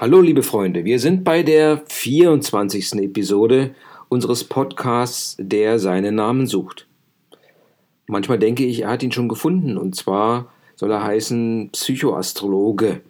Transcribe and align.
Hallo 0.00 0.22
liebe 0.22 0.42
Freunde, 0.42 0.86
wir 0.86 0.98
sind 0.98 1.24
bei 1.24 1.42
der 1.42 1.82
24. 1.86 2.94
Episode 3.02 3.74
unseres 4.08 4.44
Podcasts, 4.44 5.36
der 5.38 5.78
seinen 5.78 6.14
Namen 6.14 6.46
sucht. 6.46 6.86
Manchmal 8.06 8.38
denke 8.38 8.64
ich, 8.64 8.80
er 8.80 8.88
hat 8.88 9.02
ihn 9.02 9.12
schon 9.12 9.28
gefunden 9.28 9.76
und 9.76 9.94
zwar 9.94 10.50
soll 10.74 10.90
er 10.90 11.02
heißen 11.02 11.68
Psychoastrologe. 11.72 13.02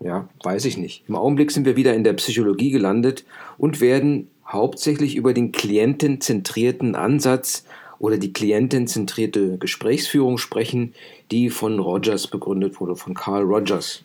Ja, 0.00 0.26
weiß 0.42 0.64
ich 0.64 0.78
nicht. 0.78 1.04
Im 1.08 1.16
Augenblick 1.16 1.50
sind 1.50 1.66
wir 1.66 1.76
wieder 1.76 1.92
in 1.92 2.04
der 2.04 2.14
Psychologie 2.14 2.70
gelandet 2.70 3.26
und 3.58 3.82
werden 3.82 4.30
hauptsächlich 4.48 5.16
über 5.16 5.34
den 5.34 5.52
klientenzentrierten 5.52 6.94
Ansatz 6.94 7.66
oder 7.98 8.16
die 8.16 8.32
klientenzentrierte 8.32 9.58
Gesprächsführung 9.58 10.38
sprechen, 10.38 10.94
die 11.30 11.50
von 11.50 11.78
Rogers 11.78 12.28
begründet 12.28 12.80
wurde, 12.80 12.96
von 12.96 13.12
Carl 13.12 13.42
Rogers 13.42 14.04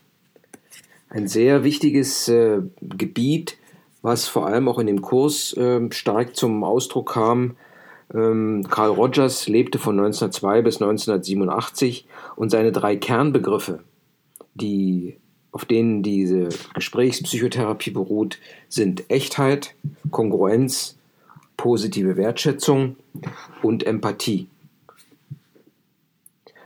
ein 1.10 1.28
sehr 1.28 1.64
wichtiges 1.64 2.28
äh, 2.28 2.62
Gebiet, 2.82 3.58
was 4.02 4.28
vor 4.28 4.48
allem 4.48 4.68
auch 4.68 4.80
in 4.80 4.88
dem 4.88 5.02
Kurs 5.02 5.54
äh, 5.54 5.92
stark 5.92 6.36
zum 6.36 6.64
Ausdruck 6.64 7.14
kam. 7.14 7.58
Ähm, 8.14 8.66
Carl 8.70 8.92
Rogers 8.92 9.48
lebte 9.48 9.80
von 9.80 10.00
1902 10.00 10.62
bis 10.62 10.76
1987 10.76 12.08
und 12.36 12.50
seine 12.50 12.72
drei 12.72 12.96
Kernbegriffe, 12.96 13.84
die, 14.54 15.18
auf 15.52 15.66
denen 15.66 16.04
diese 16.04 16.50
Gesprächspsychotherapie 16.74 17.92
beruht, 17.92 18.40
sind 18.68 19.10
Echtheit, 19.10 19.76
Kongruenz, 20.12 20.98
positive 21.58 22.16
Wertschätzung 22.16 22.96
und 23.62 23.86
Empathie. 23.86 24.48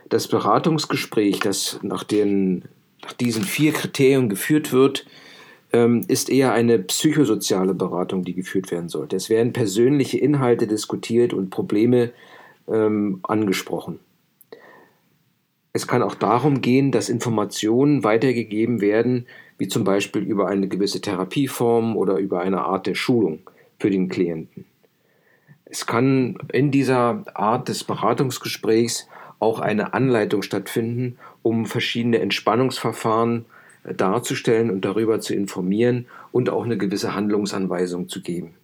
Das 0.08 0.28
Beratungsgespräch, 0.28 1.40
das 1.40 1.80
nach 1.82 2.04
den 2.04 2.64
nach 3.04 3.12
diesen 3.12 3.44
vier 3.44 3.72
Kriterien 3.72 4.28
geführt 4.28 4.72
wird, 4.72 5.06
ähm, 5.72 6.02
ist 6.08 6.30
eher 6.30 6.52
eine 6.52 6.78
psychosoziale 6.78 7.74
Beratung, 7.74 8.24
die 8.24 8.34
geführt 8.34 8.70
werden 8.70 8.88
sollte. 8.88 9.16
Es 9.16 9.28
werden 9.28 9.52
persönliche 9.52 10.18
Inhalte 10.18 10.66
diskutiert 10.66 11.34
und 11.34 11.50
Probleme 11.50 12.12
ähm, 12.66 13.20
angesprochen. 13.22 13.98
Es 15.72 15.86
kann 15.86 16.02
auch 16.02 16.14
darum 16.14 16.60
gehen, 16.60 16.92
dass 16.92 17.08
Informationen 17.08 18.04
weitergegeben 18.04 18.80
werden, 18.80 19.26
wie 19.58 19.68
zum 19.68 19.84
Beispiel 19.84 20.22
über 20.22 20.48
eine 20.48 20.68
gewisse 20.68 21.00
Therapieform 21.00 21.96
oder 21.96 22.16
über 22.18 22.40
eine 22.40 22.62
Art 22.62 22.86
der 22.86 22.94
Schulung 22.94 23.40
für 23.78 23.90
den 23.90 24.08
Klienten. 24.08 24.64
Es 25.64 25.86
kann 25.86 26.38
in 26.52 26.70
dieser 26.70 27.24
Art 27.34 27.68
des 27.68 27.82
Beratungsgesprächs 27.82 29.08
auch 29.44 29.60
eine 29.60 29.92
Anleitung 29.92 30.40
stattfinden, 30.40 31.18
um 31.42 31.66
verschiedene 31.66 32.18
Entspannungsverfahren 32.18 33.44
äh, 33.84 33.94
darzustellen 33.94 34.70
und 34.70 34.86
darüber 34.86 35.20
zu 35.20 35.34
informieren 35.34 36.06
und 36.32 36.48
auch 36.48 36.64
eine 36.64 36.78
gewisse 36.78 37.14
Handlungsanweisung 37.14 38.08
zu 38.08 38.22
geben. 38.22 38.54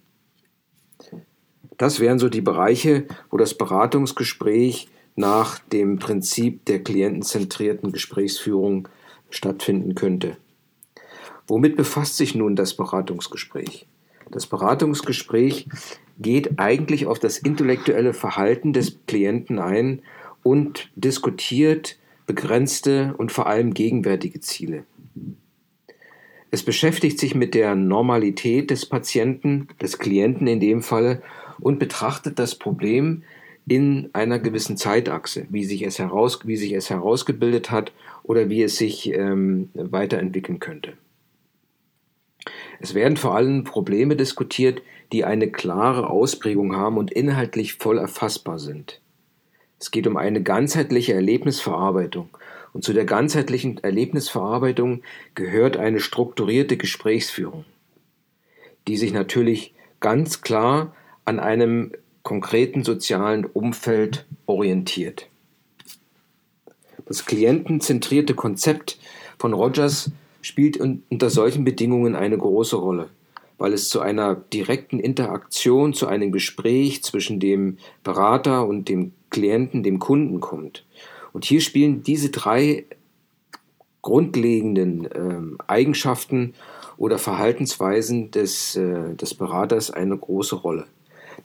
Das 1.77 1.99
wären 1.99 2.17
so 2.17 2.29
die 2.29 2.41
Bereiche, 2.41 3.05
wo 3.29 3.37
das 3.37 3.53
Beratungsgespräch 3.53 4.89
nach 5.15 5.59
dem 5.59 5.99
Prinzip 5.99 6.65
der 6.65 6.83
klientenzentrierten 6.83 7.91
Gesprächsführung 7.91 8.87
stattfinden 9.29 9.93
könnte. 9.93 10.37
Womit 11.47 11.75
befasst 11.75 12.17
sich 12.17 12.33
nun 12.33 12.55
das 12.55 12.73
Beratungsgespräch? 12.75 13.85
Das 14.31 14.47
Beratungsgespräch 14.47 15.67
geht 16.17 16.59
eigentlich 16.59 17.05
auf 17.05 17.19
das 17.19 17.37
intellektuelle 17.37 18.13
Verhalten 18.13 18.73
des 18.73 18.97
Klienten 19.05 19.59
ein 19.59 20.01
und 20.43 20.89
diskutiert 20.95 21.97
begrenzte 22.25 23.13
und 23.17 23.31
vor 23.31 23.47
allem 23.47 23.73
gegenwärtige 23.73 24.39
Ziele. 24.39 24.85
Es 26.49 26.63
beschäftigt 26.63 27.19
sich 27.19 27.33
mit 27.33 27.53
der 27.53 27.75
Normalität 27.75 28.71
des 28.71 28.85
Patienten, 28.85 29.69
des 29.81 29.97
Klienten 29.97 30.47
in 30.47 30.59
dem 30.59 30.81
Falle, 30.81 31.21
und 31.59 31.79
betrachtet 31.79 32.39
das 32.39 32.55
Problem 32.55 33.23
in 33.67 34.09
einer 34.13 34.39
gewissen 34.39 34.75
Zeitachse, 34.75 35.45
wie 35.49 35.63
sich 35.63 35.83
es, 35.83 35.99
heraus, 35.99 36.39
wie 36.45 36.57
sich 36.57 36.73
es 36.73 36.89
herausgebildet 36.89 37.71
hat 37.71 37.93
oder 38.23 38.49
wie 38.49 38.63
es 38.63 38.77
sich 38.77 39.13
ähm, 39.13 39.69
weiterentwickeln 39.73 40.59
könnte. 40.59 40.93
Es 42.79 42.95
werden 42.95 43.17
vor 43.17 43.35
allem 43.35 43.63
Probleme 43.63 44.15
diskutiert, 44.15 44.81
die 45.11 45.23
eine 45.23 45.51
klare 45.51 46.09
Ausprägung 46.09 46.75
haben 46.75 46.97
und 46.97 47.11
inhaltlich 47.11 47.75
voll 47.75 47.97
erfassbar 47.97 48.57
sind. 48.57 48.99
Es 49.81 49.89
geht 49.89 50.05
um 50.05 50.15
eine 50.15 50.43
ganzheitliche 50.43 51.13
Erlebnisverarbeitung. 51.13 52.29
Und 52.71 52.83
zu 52.83 52.93
der 52.93 53.03
ganzheitlichen 53.03 53.83
Erlebnisverarbeitung 53.83 55.01
gehört 55.33 55.75
eine 55.75 55.99
strukturierte 55.99 56.77
Gesprächsführung, 56.77 57.65
die 58.87 58.95
sich 58.95 59.11
natürlich 59.11 59.73
ganz 59.99 60.41
klar 60.41 60.95
an 61.25 61.39
einem 61.39 61.93
konkreten 62.21 62.83
sozialen 62.83 63.43
Umfeld 63.43 64.27
orientiert. 64.45 65.27
Das 67.07 67.25
klientenzentrierte 67.25 68.35
Konzept 68.35 68.99
von 69.39 69.53
Rogers 69.53 70.11
spielt 70.43 70.77
unter 70.77 71.31
solchen 71.31 71.65
Bedingungen 71.65 72.15
eine 72.15 72.37
große 72.37 72.75
Rolle, 72.75 73.09
weil 73.61 73.73
es 73.73 73.89
zu 73.89 73.99
einer 73.99 74.33
direkten 74.33 74.99
Interaktion, 74.99 75.93
zu 75.93 76.07
einem 76.07 76.31
Gespräch 76.31 77.03
zwischen 77.03 77.39
dem 77.39 77.77
Berater 78.03 78.65
und 78.65 78.89
dem 78.89 79.11
Klienten, 79.29 79.83
dem 79.83 79.99
Kunden 79.99 80.39
kommt. 80.39 80.83
Und 81.31 81.45
hier 81.45 81.61
spielen 81.61 82.01
diese 82.01 82.31
drei 82.31 82.85
grundlegenden 84.01 85.05
äh, 85.05 85.63
Eigenschaften 85.67 86.55
oder 86.97 87.19
Verhaltensweisen 87.19 88.31
des, 88.31 88.75
äh, 88.77 89.13
des 89.13 89.35
Beraters 89.35 89.91
eine 89.91 90.17
große 90.17 90.55
Rolle. 90.55 90.87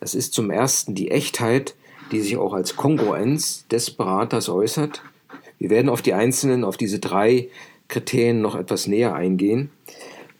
Das 0.00 0.14
ist 0.14 0.32
zum 0.32 0.50
ersten 0.50 0.94
die 0.94 1.10
Echtheit, 1.10 1.74
die 2.12 2.20
sich 2.20 2.38
auch 2.38 2.54
als 2.54 2.76
Kongruenz 2.76 3.68
des 3.68 3.90
Beraters 3.90 4.48
äußert. 4.48 5.02
Wir 5.58 5.68
werden 5.68 5.90
auf 5.90 6.00
die 6.00 6.14
einzelnen, 6.14 6.64
auf 6.64 6.78
diese 6.78 6.98
drei 6.98 7.50
Kriterien 7.88 8.40
noch 8.40 8.54
etwas 8.56 8.86
näher 8.86 9.14
eingehen. 9.14 9.70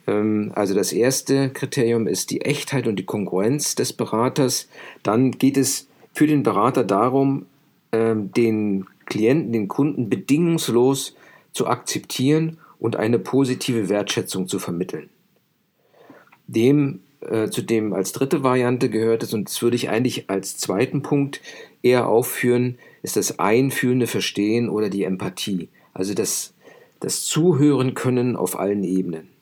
Ähm, 0.06 0.53
also 0.55 0.75
das 0.75 0.93
erste 0.93 1.50
Kriterium 1.50 2.06
ist 2.06 2.31
die 2.31 2.43
Echtheit 2.43 2.87
und 2.87 2.97
die 2.97 3.06
Kongruenz 3.06 3.75
des 3.75 3.93
Beraters. 3.93 4.69
Dann 5.03 5.33
geht 5.33 5.56
es 5.56 5.89
für 6.12 6.27
den 6.27 6.43
Berater 6.43 6.84
darum, 6.84 7.47
ähm, 7.93 8.33
den 8.33 8.87
Klienten, 9.06 9.53
den 9.53 9.69
Kunden 9.69 10.09
bedingungslos 10.09 11.15
zu 11.53 11.67
akzeptieren 11.67 12.59
und 12.78 12.97
eine 12.97 13.19
positive 13.19 13.89
Wertschätzung 13.89 14.49
zu 14.49 14.59
vermitteln. 14.59 15.09
Dem, 16.47 17.00
äh, 17.21 17.49
zu 17.49 17.62
dem 17.62 17.93
als 17.93 18.12
dritte 18.12 18.43
Variante 18.43 18.91
gehört 18.91 19.23
es, 19.23 19.33
und 19.33 19.49
das 19.49 19.62
würde 19.62 19.77
ich 19.77 19.88
eigentlich 19.88 20.28
als 20.28 20.59
zweiten 20.59 21.03
Punkt 21.03 21.41
eher 21.83 22.09
aufführen, 22.09 22.78
ist 23.03 23.17
das 23.17 23.38
einfühlende 23.38 24.06
Verstehen 24.06 24.69
oder 24.69 24.91
die 24.91 25.05
Empathie, 25.05 25.69
also 25.94 26.15
das, 26.15 26.55
das 27.00 27.25
Zuhören 27.25 27.94
können 27.94 28.37
auf 28.37 28.59
allen 28.59 28.84
Ebenen. 28.84 29.36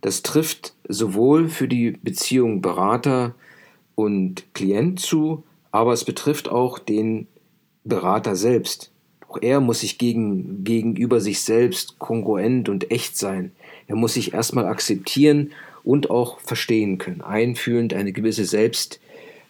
Das 0.00 0.22
trifft 0.22 0.74
sowohl 0.88 1.48
für 1.48 1.68
die 1.68 1.92
Beziehung 1.92 2.62
Berater 2.62 3.34
und 3.94 4.54
Klient 4.54 5.00
zu, 5.00 5.42
aber 5.70 5.92
es 5.92 6.04
betrifft 6.04 6.48
auch 6.48 6.78
den 6.78 7.26
Berater 7.84 8.36
selbst. 8.36 8.92
Auch 9.28 9.38
er 9.42 9.60
muss 9.60 9.80
sich 9.80 9.98
gegen, 9.98 10.64
gegenüber 10.64 11.20
sich 11.20 11.40
selbst 11.40 11.98
kongruent 11.98 12.68
und 12.68 12.90
echt 12.90 13.16
sein. 13.16 13.52
Er 13.86 13.96
muss 13.96 14.14
sich 14.14 14.32
erstmal 14.32 14.66
akzeptieren 14.66 15.52
und 15.84 16.10
auch 16.10 16.40
verstehen 16.40 16.98
können, 16.98 17.20
einfühlend 17.20 17.94
eine 17.94 18.12
gewisse 18.12 18.44
Selbst, 18.44 19.00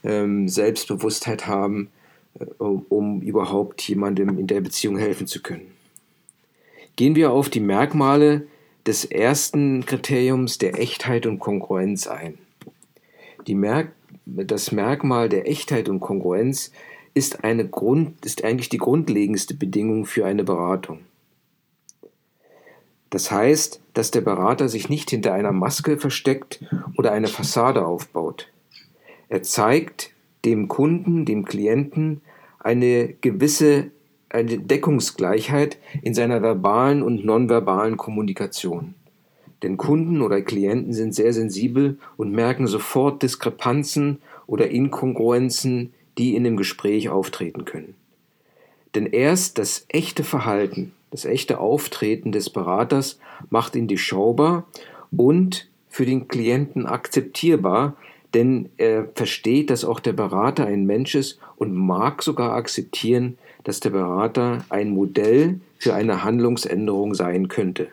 ähm, 0.04 0.48
Selbstbewusstheit 0.48 1.46
haben, 1.46 1.90
äh, 2.38 2.44
um 2.62 3.20
überhaupt 3.22 3.82
jemandem 3.88 4.38
in 4.38 4.46
der 4.46 4.60
Beziehung 4.60 4.98
helfen 4.98 5.26
zu 5.26 5.42
können. 5.42 5.72
Gehen 6.96 7.14
wir 7.14 7.30
auf 7.30 7.48
die 7.48 7.60
Merkmale 7.60 8.46
des 8.86 9.04
ersten 9.04 9.84
Kriteriums 9.84 10.58
der 10.58 10.78
Echtheit 10.78 11.26
und 11.26 11.38
Kongruenz 11.38 12.06
ein. 12.06 12.38
Merk 13.54 13.92
das 14.26 14.72
Merkmal 14.72 15.28
der 15.28 15.48
Echtheit 15.48 15.88
und 15.88 16.00
Kongruenz 16.00 16.72
ist, 17.14 17.44
eine 17.44 17.66
Grund, 17.66 18.24
ist 18.24 18.44
eigentlich 18.44 18.68
die 18.68 18.78
grundlegendste 18.78 19.54
Bedingung 19.54 20.06
für 20.06 20.26
eine 20.26 20.44
Beratung. 20.44 21.00
Das 23.10 23.30
heißt, 23.30 23.80
dass 23.94 24.10
der 24.10 24.20
Berater 24.20 24.68
sich 24.68 24.88
nicht 24.88 25.10
hinter 25.10 25.32
einer 25.32 25.52
Maske 25.52 25.96
versteckt 25.96 26.62
oder 26.96 27.12
eine 27.12 27.28
Fassade 27.28 27.86
aufbaut. 27.86 28.48
Er 29.28 29.42
zeigt 29.42 30.12
dem 30.44 30.68
Kunden, 30.68 31.24
dem 31.24 31.44
Klienten 31.44 32.20
eine 32.58 33.14
gewisse 33.20 33.90
eine 34.30 34.58
Deckungsgleichheit 34.58 35.78
in 36.02 36.14
seiner 36.14 36.42
verbalen 36.42 37.02
und 37.02 37.24
nonverbalen 37.24 37.96
Kommunikation. 37.96 38.94
Denn 39.62 39.76
Kunden 39.76 40.22
oder 40.22 40.40
Klienten 40.42 40.92
sind 40.92 41.14
sehr 41.14 41.32
sensibel 41.32 41.98
und 42.16 42.32
merken 42.32 42.66
sofort 42.66 43.22
Diskrepanzen 43.22 44.18
oder 44.46 44.70
Inkongruenzen, 44.70 45.92
die 46.16 46.36
in 46.36 46.44
dem 46.44 46.56
Gespräch 46.56 47.08
auftreten 47.08 47.64
können. 47.64 47.94
Denn 48.94 49.06
erst 49.06 49.58
das 49.58 49.84
echte 49.88 50.24
Verhalten 50.24 50.92
das 51.10 51.24
echte 51.24 51.58
Auftreten 51.58 52.32
des 52.32 52.50
Beraters 52.50 53.18
macht 53.50 53.76
ihn 53.76 53.88
durchschaubar 53.88 54.66
und 55.16 55.68
für 55.88 56.04
den 56.04 56.28
Klienten 56.28 56.86
akzeptierbar, 56.86 57.96
denn 58.34 58.68
er 58.76 59.08
versteht, 59.14 59.70
dass 59.70 59.86
auch 59.86 60.00
der 60.00 60.12
Berater 60.12 60.66
ein 60.66 60.84
Mensch 60.84 61.14
ist 61.14 61.38
und 61.56 61.74
mag 61.74 62.22
sogar 62.22 62.52
akzeptieren, 62.52 63.38
dass 63.68 63.80
der 63.80 63.90
Berater 63.90 64.64
ein 64.70 64.88
Modell 64.88 65.60
für 65.76 65.92
eine 65.92 66.24
Handlungsänderung 66.24 67.14
sein 67.14 67.48
könnte. 67.48 67.88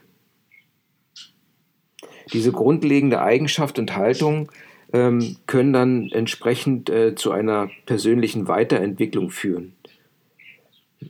Diese 2.32 2.54
grundlegende 2.54 3.22
Eigenschaft 3.22 3.78
und 3.78 3.94
Haltung 3.94 4.50
ähm, 4.94 5.36
können 5.48 5.74
dann 5.74 6.10
entsprechend 6.14 6.90
äh, 6.90 7.16
zu 7.16 7.34
einer 7.34 7.70
persönlichen 7.86 8.48
Weiterentwicklung 8.48 9.32
führen. 9.32 9.74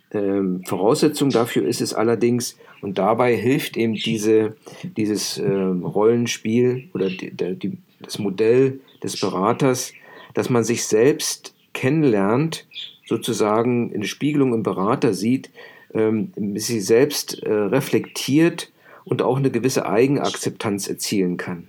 Ähm, 0.10 0.64
Voraussetzung 0.66 1.30
dafür 1.30 1.68
ist 1.68 1.82
es 1.82 1.94
allerdings, 1.94 2.58
und 2.82 2.98
dabei 2.98 3.36
hilft 3.36 3.78
eben 3.78 3.94
diese, 3.94 4.56
dieses 4.98 5.38
äh, 5.38 5.48
Rollenspiel 5.48 6.90
oder 6.96 7.12
die, 7.12 7.30
die, 7.30 7.78
das 8.02 8.18
Modell 8.18 8.80
des 9.04 9.20
Beraters, 9.20 9.94
dass 10.34 10.50
man 10.50 10.64
sich 10.64 10.86
selbst 10.86 11.54
kennenlernt, 11.74 12.66
sozusagen 13.06 13.94
eine 13.94 14.06
Spiegelung 14.06 14.54
im 14.54 14.64
Berater 14.64 15.14
sieht, 15.14 15.52
ähm, 15.94 16.32
sich 16.56 16.86
selbst 16.86 17.44
äh, 17.44 17.52
reflektiert 17.52 18.72
und 19.04 19.22
auch 19.22 19.38
eine 19.38 19.52
gewisse 19.52 19.86
Eigenakzeptanz 19.86 20.88
erzielen 20.88 21.38
kann. 21.38 21.68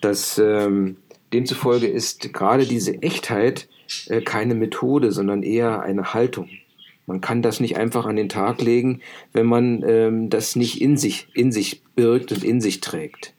Das, 0.00 0.38
ähm, 0.38 0.96
demzufolge 1.34 1.86
ist 1.86 2.32
gerade 2.32 2.64
diese 2.64 3.02
Echtheit 3.02 3.68
äh, 4.08 4.22
keine 4.22 4.54
Methode, 4.54 5.12
sondern 5.12 5.42
eher 5.42 5.82
eine 5.82 6.14
Haltung. 6.14 6.48
Man 7.06 7.20
kann 7.20 7.42
das 7.42 7.60
nicht 7.60 7.76
einfach 7.76 8.06
an 8.06 8.16
den 8.16 8.30
Tag 8.30 8.62
legen, 8.62 9.00
wenn 9.32 9.46
man 9.46 9.84
ähm, 9.86 10.30
das 10.30 10.56
nicht 10.56 10.80
in 10.80 10.96
sich, 10.96 11.26
in 11.34 11.52
sich 11.52 11.82
birgt 11.94 12.32
und 12.32 12.42
in 12.44 12.62
sich 12.62 12.80
trägt. 12.80 13.33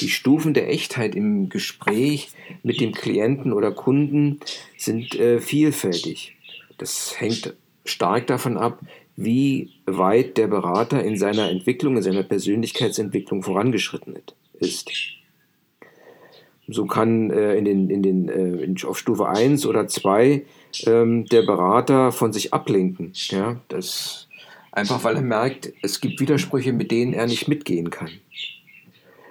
Die 0.00 0.08
Stufen 0.08 0.54
der 0.54 0.70
Echtheit 0.70 1.14
im 1.14 1.48
Gespräch 1.48 2.30
mit 2.62 2.80
dem 2.80 2.92
Klienten 2.92 3.52
oder 3.52 3.72
Kunden 3.72 4.40
sind 4.76 5.14
äh, 5.18 5.40
vielfältig. 5.40 6.36
Das 6.78 7.18
hängt 7.20 7.54
stark 7.84 8.26
davon 8.26 8.56
ab, 8.56 8.80
wie 9.16 9.70
weit 9.86 10.36
der 10.36 10.48
Berater 10.48 11.04
in 11.04 11.16
seiner 11.16 11.48
Entwicklung, 11.50 11.96
in 11.96 12.02
seiner 12.02 12.24
Persönlichkeitsentwicklung 12.24 13.42
vorangeschritten 13.42 14.16
ist. 14.58 14.90
So 16.66 16.86
kann 16.86 17.30
äh, 17.30 17.56
in 17.56 17.64
den, 17.64 17.90
in 17.90 18.02
den, 18.02 18.28
äh, 18.28 18.64
in, 18.64 18.76
auf 18.84 18.98
Stufe 18.98 19.28
1 19.28 19.66
oder 19.66 19.86
2 19.86 20.44
ähm, 20.86 21.26
der 21.26 21.42
Berater 21.42 22.10
von 22.10 22.32
sich 22.32 22.54
ablenken. 22.54 23.12
Ja? 23.30 23.60
Das, 23.68 24.28
einfach 24.72 25.04
weil 25.04 25.16
er 25.16 25.22
merkt, 25.22 25.72
es 25.82 26.00
gibt 26.00 26.20
Widersprüche, 26.20 26.72
mit 26.72 26.90
denen 26.90 27.12
er 27.12 27.26
nicht 27.26 27.48
mitgehen 27.48 27.90
kann. 27.90 28.10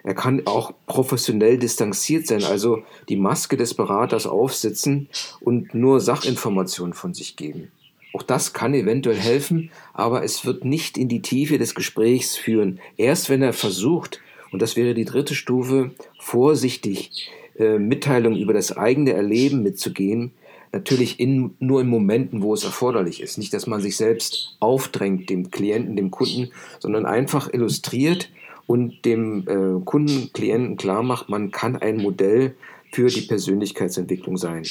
Er 0.04 0.14
kann 0.14 0.46
auch 0.46 0.74
professionell 0.86 1.58
distanziert 1.58 2.28
sein, 2.28 2.44
also 2.44 2.84
die 3.08 3.16
Maske 3.16 3.56
des 3.56 3.74
Beraters 3.74 4.28
aufsetzen 4.28 5.08
und 5.40 5.74
nur 5.74 6.02
Sachinformationen 6.02 6.94
von 6.94 7.14
sich 7.14 7.38
geben. 7.38 7.72
Auch 8.14 8.24
das 8.24 8.54
kann 8.54 8.74
eventuell 8.74 9.18
helfen, 9.18 9.72
aber 9.94 10.24
es 10.24 10.46
wird 10.46 10.66
nicht 10.66 10.98
in 10.98 11.08
die 11.08 11.22
Tiefe 11.22 11.58
des 11.58 11.74
Gesprächs 11.74 12.36
führen. 12.36 12.80
Erst 12.98 13.30
wenn 13.30 13.42
er 13.42 13.54
versucht, 13.54 14.20
und 14.52 14.62
das 14.62 14.76
wäre 14.76 14.94
die 14.94 15.06
dritte 15.06 15.34
Stufe, 15.34 15.92
vorsichtig 16.20 17.32
äh, 17.58 17.80
Mitteilungen 17.80 18.40
über 18.40 18.54
das 18.54 18.76
eigene 18.76 19.14
Erleben 19.14 19.64
mitzugehen, 19.64 20.32
natürlich 20.72 21.20
in, 21.20 21.56
nur 21.60 21.82
in 21.82 21.88
Momenten, 21.88 22.42
wo 22.42 22.54
es 22.54 22.64
erforderlich 22.64 23.22
ist. 23.22 23.38
Nicht, 23.38 23.54
dass 23.54 23.68
man 23.68 23.82
sich 23.82 23.96
selbst 23.96 24.58
aufdrängt, 24.60 25.30
dem 25.30 25.50
Klienten, 25.50 25.96
dem 25.96 26.12
Kunden, 26.12 26.52
sondern 26.80 27.06
einfach 27.06 27.52
illustriert, 27.54 28.30
und 28.68 29.06
dem 29.06 29.48
äh, 29.48 29.84
Kunden, 29.84 30.32
Klienten 30.34 30.78
klar 30.78 31.04
macht, 31.04 31.30
man 31.30 31.52
kann 31.52 31.76
ein 31.76 31.98
Modell 31.98 32.56
für 32.92 33.08
die 33.08 33.22
Persönlichkeitsentwicklung 33.22 34.38
sein. 34.38 34.64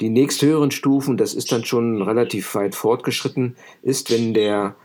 Die 0.00 0.08
nächsthöheren 0.08 0.70
Stufen, 0.70 1.16
das 1.16 1.34
ist 1.34 1.52
dann 1.52 1.64
schon 1.64 2.00
relativ 2.00 2.54
weit 2.54 2.74
fortgeschritten, 2.74 3.56
ist, 3.82 4.10
wenn 4.10 4.32
der 4.32 4.76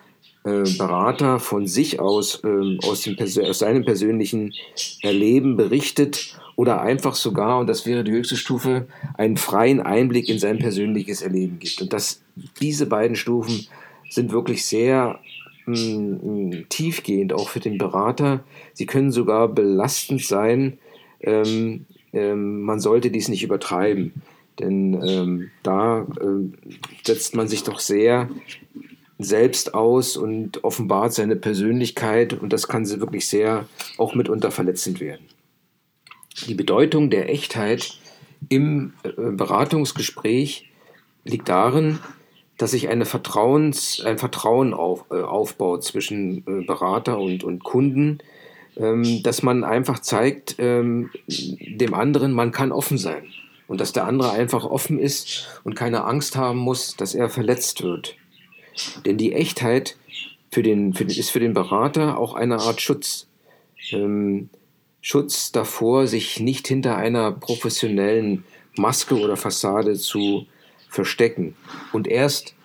äh, 0.44 0.64
Berater 0.78 1.40
von 1.40 1.68
sich 1.68 2.00
aus, 2.00 2.44
äh, 2.44 2.78
aus, 2.86 3.02
dem, 3.02 3.18
aus 3.18 3.60
seinem 3.60 3.86
persönlichen 3.86 4.54
Erleben 5.02 5.56
berichtet 5.56 6.38
oder 6.56 6.82
einfach 6.82 7.16
sogar, 7.16 7.60
und 7.60 7.68
das 7.68 7.86
wäre 7.86 8.04
die 8.04 8.12
höchste 8.12 8.36
Stufe, 8.36 8.88
einen 9.18 9.38
freien 9.38 9.80
Einblick 9.80 10.28
in 10.28 10.40
sein 10.40 10.60
persönliches 10.60 11.22
Erleben 11.22 11.60
gibt. 11.60 11.82
Und 11.82 11.94
das, 11.94 12.22
diese 12.60 12.86
beiden 12.86 13.16
Stufen 13.16 13.68
sind 14.10 14.32
wirklich 14.32 14.66
sehr 14.66 15.20
tiefgehend, 16.70 17.34
auch 17.34 17.50
für 17.50 17.60
den 17.60 17.78
Berater. 17.78 18.44
Sie 18.74 18.86
können 18.86 19.12
sogar 19.12 19.48
belastend 19.48 20.24
sein. 20.24 20.78
Ähm, 21.22 21.86
ähm, 22.14 22.62
man 22.62 22.80
sollte 22.80 23.12
dies 23.12 23.28
nicht 23.28 23.44
übertreiben, 23.44 24.14
denn 24.60 25.02
ähm, 25.06 25.52
da 25.64 26.02
äh, 26.02 26.70
setzt 27.04 27.36
man 27.36 27.48
sich 27.48 27.64
doch 27.64 27.80
sehr 27.80 28.30
selbst 29.18 29.74
aus 29.74 30.18
und 30.18 30.64
offenbart 30.64 31.14
seine 31.14 31.36
Persönlichkeit 31.36 32.34
und 32.34 32.52
das 32.52 32.68
kann 32.68 32.86
sie 32.86 33.00
wirklich 33.00 33.28
sehr 33.28 33.68
auch 33.98 34.14
mitunter 34.14 34.52
verletzend 34.52 35.00
werden. 35.00 35.26
Die 36.48 36.54
Bedeutung 36.54 37.10
der 37.10 37.30
Echtheit 37.30 37.98
im 38.50 38.94
äh, 39.04 39.10
Beratungsgespräch 39.32 40.70
liegt 41.24 41.50
darin, 41.50 42.00
dass 42.58 42.72
sich 42.72 42.88
eine 42.88 43.06
Vertrauens, 43.06 44.02
ein 44.06 44.18
Vertrauen 44.18 44.74
auf, 44.74 45.06
äh, 45.12 45.22
aufbaut 45.22 45.84
zwischen 45.84 46.40
äh, 46.48 46.66
Berater 46.66 47.20
und, 47.20 47.44
und 47.44 47.64
Kunden, 47.64 48.20
ähm, 48.78 49.24
dass 49.24 49.44
man 49.44 49.64
einfach 49.64 50.00
zeigt 50.00 50.56
ähm, 50.60 51.10
dem 51.28 51.94
anderen, 51.94 52.32
man 52.32 52.52
kann 52.52 52.72
offen 52.72 52.98
sein 52.98 53.26
und 53.68 53.82
dass 53.82 53.94
der 53.94 54.06
andere 54.06 54.32
einfach 54.32 54.66
offen 54.66 55.00
ist 55.00 55.62
und 55.64 55.76
keine 55.76 56.04
Angst 56.06 56.36
haben 56.36 56.60
muss, 56.60 56.96
dass 56.96 57.16
er 57.16 57.30
verletzt 57.30 57.84
wird. 57.84 58.16
Denn 59.06 59.18
die 59.18 59.34
Echtheit 59.34 59.98
für 60.52 60.64
den, 60.64 60.94
für 60.94 61.04
ist 61.04 61.32
für 61.32 61.40
den 61.40 61.54
Berater 61.54 62.18
auch 62.18 62.36
eine 62.36 62.60
Art 62.60 62.82
Schutz. 62.82 63.28
Ähm, 63.92 64.50
Schutz 65.02 65.52
davor, 65.52 66.08
sich 66.08 66.40
nicht 66.40 66.68
hinter 66.68 66.96
einer 66.96 67.32
professionellen 67.32 68.44
Maske 68.76 69.20
oder 69.20 69.38
Fassade 69.38 69.94
zu 69.96 70.48
verstecken. 70.90 71.56
Und 71.94 72.08
erst 72.08 72.56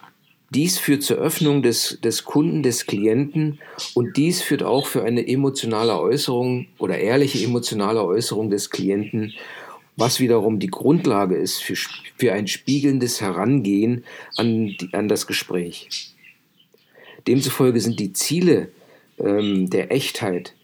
dies 0.50 0.78
führt 0.78 1.04
zur 1.04 1.18
Öffnung 1.18 1.62
des, 1.62 2.00
des 2.02 2.24
Kunden, 2.24 2.62
des 2.64 2.86
Klienten 2.86 3.60
und 3.94 4.16
dies 4.16 4.42
führt 4.42 4.64
auch 4.64 4.86
für 4.86 5.04
eine 5.04 5.26
emotionale 5.26 5.98
Äußerung 5.98 6.66
oder 6.78 6.98
ehrliche 6.98 7.44
emotionale 7.44 8.04
Äußerung 8.04 8.50
des 8.50 8.70
Klienten, 8.70 9.32
was 9.96 10.18
wiederum 10.18 10.58
die 10.58 10.66
Grundlage 10.66 11.36
ist 11.36 11.62
für, 11.62 11.76
für 12.16 12.32
ein 12.32 12.48
spiegelndes 12.48 13.20
Herangehen 13.20 14.04
an, 14.36 14.76
an 14.92 15.06
das 15.06 15.28
Gespräch. 15.28 16.14
Demzufolge 17.28 17.80
sind 17.80 18.00
die 18.00 18.12
Ziele 18.12 18.70
ähm, 19.18 19.70
der 19.70 19.92
Echtheit, 19.92 20.54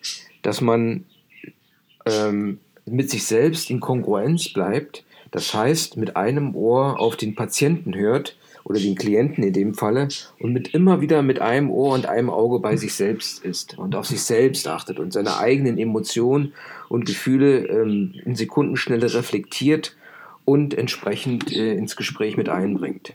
dass 0.43 0.61
man 0.61 1.05
ähm, 2.07 2.59
mit 2.87 3.11
sich 3.11 3.25
selbst 3.25 3.71
in 3.71 3.79
Kongruenz 3.79 4.53
bleibt, 4.53 5.05
das 5.37 5.52
heißt, 5.52 5.99
mit 5.99 6.16
einem 6.16 6.55
Ohr 6.55 6.99
auf 6.99 7.14
den 7.14 7.35
Patienten 7.35 7.95
hört 7.95 8.38
oder 8.64 8.81
den 8.81 8.95
Klienten 8.95 9.45
in 9.45 9.52
dem 9.52 9.75
Falle 9.75 10.09
und 10.38 10.55
mit 10.55 10.73
immer 10.73 11.02
wieder 11.02 11.21
mit 11.21 11.43
einem 11.43 11.71
Ohr 11.71 11.93
und 11.93 12.07
einem 12.07 12.31
Auge 12.31 12.59
bei 12.59 12.78
sich 12.78 12.95
selbst 12.95 13.45
ist 13.45 13.76
und 13.76 13.95
auf 13.97 14.07
sich 14.07 14.23
selbst 14.23 14.66
achtet 14.66 14.99
und 14.99 15.12
seine 15.12 15.37
eigenen 15.37 15.76
Emotionen 15.76 16.55
und 16.88 17.05
Gefühle 17.05 17.66
ähm, 17.66 18.14
in 18.25 18.35
Sekundenschnelle 18.35 19.12
reflektiert 19.12 19.95
und 20.47 20.73
entsprechend 20.73 21.55
äh, 21.55 21.75
ins 21.75 21.97
Gespräch 21.97 22.38
mit 22.38 22.49
einbringt. 22.49 23.12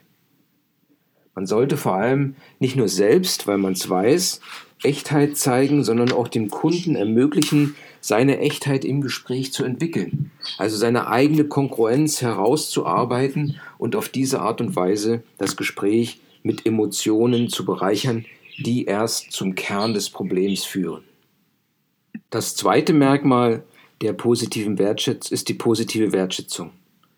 Man 1.33 1.47
sollte 1.47 1.75
vor 1.75 1.95
allem 1.95 2.35
nicht 2.59 2.75
nur 2.75 2.87
selbst, 2.87 3.47
weil 3.47 3.57
man 3.57 3.73
es 3.73 3.89
weiß, 3.89 4.41
Echtheit 4.83 5.37
zeigen, 5.37 5.83
sondern 5.83 6.11
auch 6.11 6.27
dem 6.27 6.51
Kunden 6.51 6.95
ermöglichen, 6.95 7.75
seine 8.01 8.39
Echtheit 8.39 8.83
im 8.83 8.99
Gespräch 9.01 9.53
zu 9.53 9.63
entwickeln. 9.63 10.31
Also 10.57 10.75
seine 10.75 11.07
eigene 11.07 11.45
Konkurrenz 11.45 12.21
herauszuarbeiten 12.21 13.61
und 13.77 13.95
auf 13.95 14.09
diese 14.09 14.41
Art 14.41 14.59
und 14.59 14.75
Weise 14.75 15.23
das 15.37 15.55
Gespräch 15.55 16.19
mit 16.43 16.65
Emotionen 16.65 17.47
zu 17.47 17.63
bereichern, 17.63 18.25
die 18.57 18.83
erst 18.85 19.31
zum 19.31 19.55
Kern 19.55 19.93
des 19.93 20.09
Problems 20.09 20.65
führen. 20.65 21.03
Das 22.29 22.55
zweite 22.55 22.91
Merkmal 22.93 23.63
der 24.01 24.11
positiven 24.13 24.79
Wertschätzung 24.79 25.33
ist 25.33 25.49
die 25.49 25.53
positive 25.53 26.11
Wertschätzung. 26.11 26.71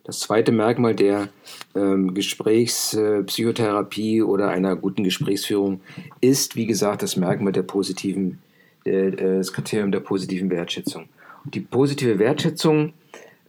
Das 0.03 0.19
zweite 0.19 0.51
Merkmal 0.51 0.95
der 0.95 1.29
ähm, 1.75 2.13
Gesprächspsychotherapie 2.13 4.17
äh, 4.17 4.21
oder 4.21 4.49
einer 4.49 4.75
guten 4.75 5.05
Gesprächsführung 5.05 5.79
ist, 6.19 6.57
wie 6.57 6.65
gesagt, 6.65 7.03
das 7.03 7.15
Merkmal 7.15 7.53
der 7.53 7.63
positiven, 7.63 8.31
äh, 8.31 8.35
das 8.83 9.53
Kriterium 9.53 9.91
der 9.91 9.99
positiven 9.99 10.49
Wertschätzung. 10.49 11.09
Die 11.45 11.61
positive 11.61 12.19
Wertschätzung 12.19 12.93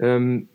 ähm, 0.00 0.48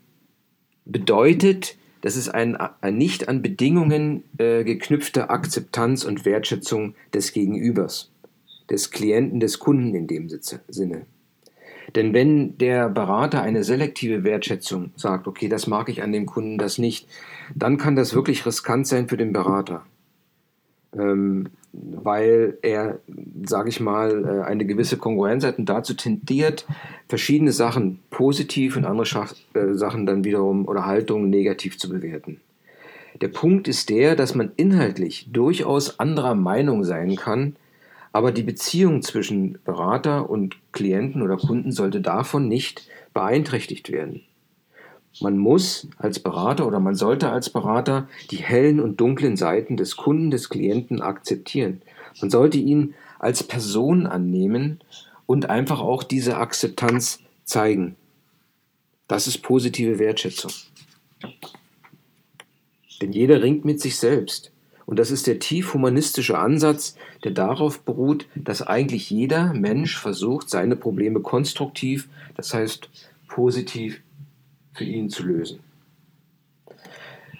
bedeutet, 0.84 1.76
das 2.02 2.16
ist 2.16 2.28
ein, 2.28 2.56
ein 2.56 2.96
nicht 2.96 3.28
an 3.28 3.42
Bedingungen 3.42 4.24
äh, 4.38 4.64
geknüpfte 4.64 5.30
Akzeptanz 5.30 6.04
und 6.04 6.24
Wertschätzung 6.24 6.94
des 7.12 7.32
Gegenübers, 7.32 8.10
des 8.70 8.90
Klienten, 8.90 9.40
des 9.40 9.58
Kunden 9.58 9.94
in 9.94 10.06
dem 10.06 10.28
Sinne. 10.28 11.06
Denn 11.94 12.14
wenn 12.14 12.56
der 12.58 12.88
Berater 12.88 13.42
eine 13.42 13.64
selektive 13.64 14.22
Wertschätzung 14.22 14.92
sagt, 14.96 15.26
okay, 15.26 15.48
das 15.48 15.66
mag 15.66 15.88
ich 15.88 16.02
an 16.02 16.12
dem 16.12 16.26
Kunden, 16.26 16.56
das 16.56 16.78
nicht, 16.78 17.08
dann 17.54 17.78
kann 17.78 17.96
das 17.96 18.14
wirklich 18.14 18.46
riskant 18.46 18.86
sein 18.86 19.08
für 19.08 19.16
den 19.16 19.32
Berater. 19.32 19.84
Ähm, 20.94 21.48
weil 21.72 22.58
er, 22.62 22.98
sage 23.44 23.68
ich 23.68 23.80
mal, 23.80 24.24
äh, 24.24 24.44
eine 24.44 24.66
gewisse 24.66 24.96
Kongruenz 24.96 25.44
hat 25.44 25.58
und 25.58 25.68
dazu 25.68 25.94
tendiert, 25.94 26.66
verschiedene 27.08 27.52
Sachen 27.52 28.00
positiv 28.10 28.76
und 28.76 28.84
andere 28.84 29.06
Schach, 29.06 29.34
äh, 29.54 29.74
Sachen 29.74 30.06
dann 30.06 30.24
wiederum 30.24 30.66
oder 30.66 30.86
Haltungen 30.86 31.30
negativ 31.30 31.78
zu 31.78 31.88
bewerten. 31.88 32.40
Der 33.20 33.28
Punkt 33.28 33.68
ist 33.68 33.90
der, 33.90 34.16
dass 34.16 34.34
man 34.34 34.52
inhaltlich 34.56 35.28
durchaus 35.32 36.00
anderer 36.00 36.34
Meinung 36.34 36.84
sein 36.84 37.16
kann, 37.16 37.56
aber 38.12 38.32
die 38.32 38.42
Beziehung 38.42 39.02
zwischen 39.02 39.58
Berater 39.64 40.28
und 40.30 40.56
Klienten 40.72 41.22
oder 41.22 41.36
Kunden 41.36 41.70
sollte 41.70 42.00
davon 42.00 42.48
nicht 42.48 42.88
beeinträchtigt 43.14 43.92
werden. 43.92 44.22
Man 45.18 45.38
muss 45.38 45.88
als 45.98 46.20
Berater 46.20 46.66
oder 46.66 46.78
man 46.78 46.94
sollte 46.94 47.30
als 47.30 47.50
Berater 47.50 48.08
die 48.30 48.36
hellen 48.36 48.78
und 48.80 49.00
dunklen 49.00 49.36
Seiten 49.36 49.76
des 49.76 49.96
Kunden, 49.96 50.30
des 50.30 50.48
Klienten 50.48 51.02
akzeptieren. 51.02 51.82
Man 52.20 52.30
sollte 52.30 52.58
ihn 52.58 52.94
als 53.18 53.42
Person 53.42 54.06
annehmen 54.06 54.80
und 55.26 55.50
einfach 55.50 55.80
auch 55.80 56.04
diese 56.04 56.36
Akzeptanz 56.36 57.20
zeigen. 57.44 57.96
Das 59.08 59.26
ist 59.26 59.42
positive 59.42 59.98
Wertschätzung. 59.98 60.52
Denn 63.02 63.12
jeder 63.12 63.42
ringt 63.42 63.64
mit 63.64 63.80
sich 63.80 63.98
selbst. 63.98 64.52
Und 64.86 64.98
das 64.98 65.10
ist 65.10 65.26
der 65.26 65.38
tief 65.38 65.74
humanistische 65.74 66.38
Ansatz, 66.38 66.96
der 67.24 67.32
darauf 67.32 67.82
beruht, 67.82 68.26
dass 68.34 68.62
eigentlich 68.62 69.10
jeder 69.10 69.52
Mensch 69.52 69.96
versucht, 69.98 70.50
seine 70.50 70.76
Probleme 70.76 71.20
konstruktiv, 71.20 72.08
das 72.36 72.54
heißt 72.54 72.88
positiv 73.28 74.00
für 74.80 74.86
ihn 74.86 75.10
zu 75.10 75.24
lösen. 75.24 75.60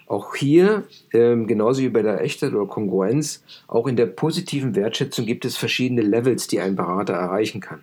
Auch 0.06 0.34
hier, 0.34 0.84
ähm, 1.14 1.46
genauso 1.46 1.80
wie 1.80 1.88
bei 1.88 2.02
der 2.02 2.20
Echtheit 2.20 2.52
oder 2.52 2.66
Kongruenz, 2.66 3.42
auch 3.66 3.86
in 3.86 3.96
der 3.96 4.04
positiven 4.04 4.74
Wertschätzung 4.74 5.24
gibt 5.24 5.46
es 5.46 5.56
verschiedene 5.56 6.02
Levels, 6.02 6.48
die 6.48 6.60
ein 6.60 6.76
Berater 6.76 7.14
erreichen 7.14 7.62
kann. 7.62 7.80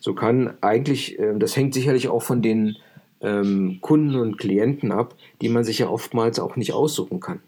So 0.00 0.14
kann 0.14 0.54
eigentlich, 0.62 1.16
äh, 1.20 1.38
das 1.38 1.54
hängt 1.54 1.74
sicherlich 1.74 2.08
auch 2.08 2.22
von 2.24 2.42
den 2.42 2.76
ähm, 3.20 3.78
Kunden 3.82 4.16
und 4.16 4.36
Klienten 4.36 4.90
ab, 4.90 5.14
die 5.40 5.48
man 5.48 5.62
sich 5.62 5.78
ja 5.78 5.88
oftmals 5.88 6.40
auch 6.40 6.56
nicht 6.56 6.72
aussuchen 6.72 7.20
kann. 7.20 7.40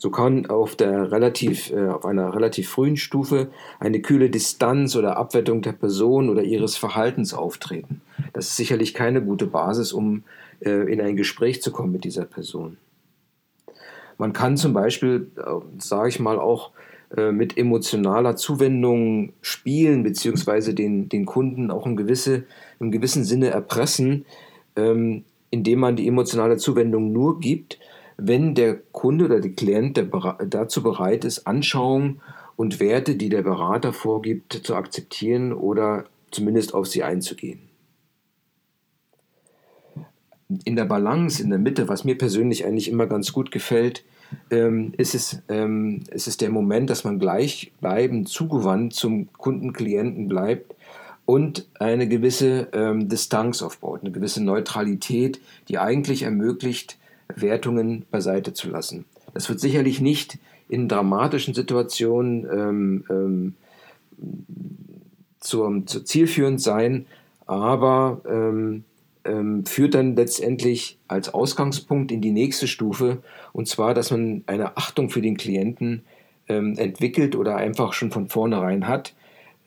So 0.00 0.08
kann 0.08 0.46
auf, 0.46 0.76
der 0.76 1.12
relativ, 1.12 1.70
äh, 1.72 1.88
auf 1.88 2.06
einer 2.06 2.34
relativ 2.34 2.70
frühen 2.70 2.96
Stufe 2.96 3.50
eine 3.78 4.00
kühle 4.00 4.30
Distanz 4.30 4.96
oder 4.96 5.18
Abwertung 5.18 5.60
der 5.60 5.72
Person 5.72 6.30
oder 6.30 6.42
ihres 6.42 6.78
Verhaltens 6.78 7.34
auftreten. 7.34 8.00
Das 8.32 8.46
ist 8.46 8.56
sicherlich 8.56 8.94
keine 8.94 9.22
gute 9.22 9.46
Basis, 9.46 9.92
um 9.92 10.22
äh, 10.60 10.90
in 10.90 11.02
ein 11.02 11.16
Gespräch 11.16 11.60
zu 11.60 11.70
kommen 11.70 11.92
mit 11.92 12.04
dieser 12.04 12.24
Person. 12.24 12.78
Man 14.16 14.32
kann 14.32 14.56
zum 14.56 14.72
Beispiel, 14.72 15.32
äh, 15.36 15.50
sage 15.76 16.08
ich 16.08 16.18
mal, 16.18 16.38
auch 16.38 16.70
äh, 17.14 17.30
mit 17.30 17.58
emotionaler 17.58 18.36
Zuwendung 18.36 19.34
spielen, 19.42 20.02
beziehungsweise 20.02 20.72
den, 20.72 21.10
den 21.10 21.26
Kunden 21.26 21.70
auch 21.70 21.84
in, 21.84 21.96
gewisse, 21.96 22.44
im 22.78 22.90
gewissen 22.90 23.24
Sinne 23.24 23.48
erpressen, 23.48 24.24
ähm, 24.76 25.24
indem 25.50 25.80
man 25.80 25.96
die 25.96 26.08
emotionale 26.08 26.56
Zuwendung 26.56 27.12
nur 27.12 27.38
gibt, 27.38 27.78
wenn 28.22 28.54
der 28.54 28.76
Kunde 28.76 29.26
oder 29.26 29.40
der 29.40 29.52
Klient 29.52 30.02
dazu 30.48 30.82
bereit 30.82 31.24
ist, 31.24 31.46
Anschauungen 31.46 32.20
und 32.56 32.80
Werte, 32.80 33.16
die 33.16 33.28
der 33.28 33.42
Berater 33.42 33.92
vorgibt, 33.92 34.52
zu 34.52 34.74
akzeptieren 34.74 35.52
oder 35.52 36.04
zumindest 36.30 36.74
auf 36.74 36.86
sie 36.86 37.02
einzugehen. 37.02 37.60
In 40.64 40.76
der 40.76 40.84
Balance, 40.84 41.42
in 41.42 41.50
der 41.50 41.58
Mitte, 41.58 41.88
was 41.88 42.04
mir 42.04 42.18
persönlich 42.18 42.66
eigentlich 42.66 42.90
immer 42.90 43.06
ganz 43.06 43.32
gut 43.32 43.50
gefällt, 43.50 44.04
ähm, 44.50 44.92
ist, 44.96 45.14
es, 45.14 45.42
ähm, 45.48 46.02
ist 46.10 46.28
es 46.28 46.36
der 46.36 46.50
Moment, 46.50 46.90
dass 46.90 47.04
man 47.04 47.18
gleichbleibend 47.18 48.28
zugewandt 48.28 48.94
zum 48.94 49.32
Kunden, 49.32 49.72
Klienten 49.72 50.28
bleibt 50.28 50.74
und 51.24 51.68
eine 51.78 52.08
gewisse 52.08 52.68
ähm, 52.72 53.08
Distanz 53.08 53.62
aufbaut, 53.62 54.00
eine 54.02 54.10
gewisse 54.10 54.42
Neutralität, 54.42 55.40
die 55.68 55.78
eigentlich 55.78 56.22
ermöglicht, 56.22 56.98
Wertungen 57.36 58.04
beiseite 58.10 58.52
zu 58.52 58.70
lassen. 58.70 59.04
Das 59.34 59.48
wird 59.48 59.60
sicherlich 59.60 60.00
nicht 60.00 60.38
in 60.68 60.88
dramatischen 60.88 61.54
Situationen 61.54 62.46
ähm, 62.50 63.04
ähm, 63.10 63.54
zur, 65.40 65.86
zur 65.86 66.04
zielführend 66.04 66.60
sein, 66.60 67.06
aber 67.46 68.20
ähm, 68.28 68.84
ähm, 69.24 69.66
führt 69.66 69.94
dann 69.94 70.16
letztendlich 70.16 70.98
als 71.08 71.32
Ausgangspunkt 71.34 72.12
in 72.12 72.20
die 72.20 72.30
nächste 72.30 72.66
Stufe, 72.66 73.18
und 73.52 73.68
zwar, 73.68 73.94
dass 73.94 74.10
man 74.10 74.44
eine 74.46 74.76
Achtung 74.76 75.10
für 75.10 75.20
den 75.20 75.36
Klienten 75.36 76.02
ähm, 76.48 76.76
entwickelt 76.78 77.36
oder 77.36 77.56
einfach 77.56 77.92
schon 77.92 78.10
von 78.10 78.28
vornherein 78.28 78.86
hat. 78.88 79.14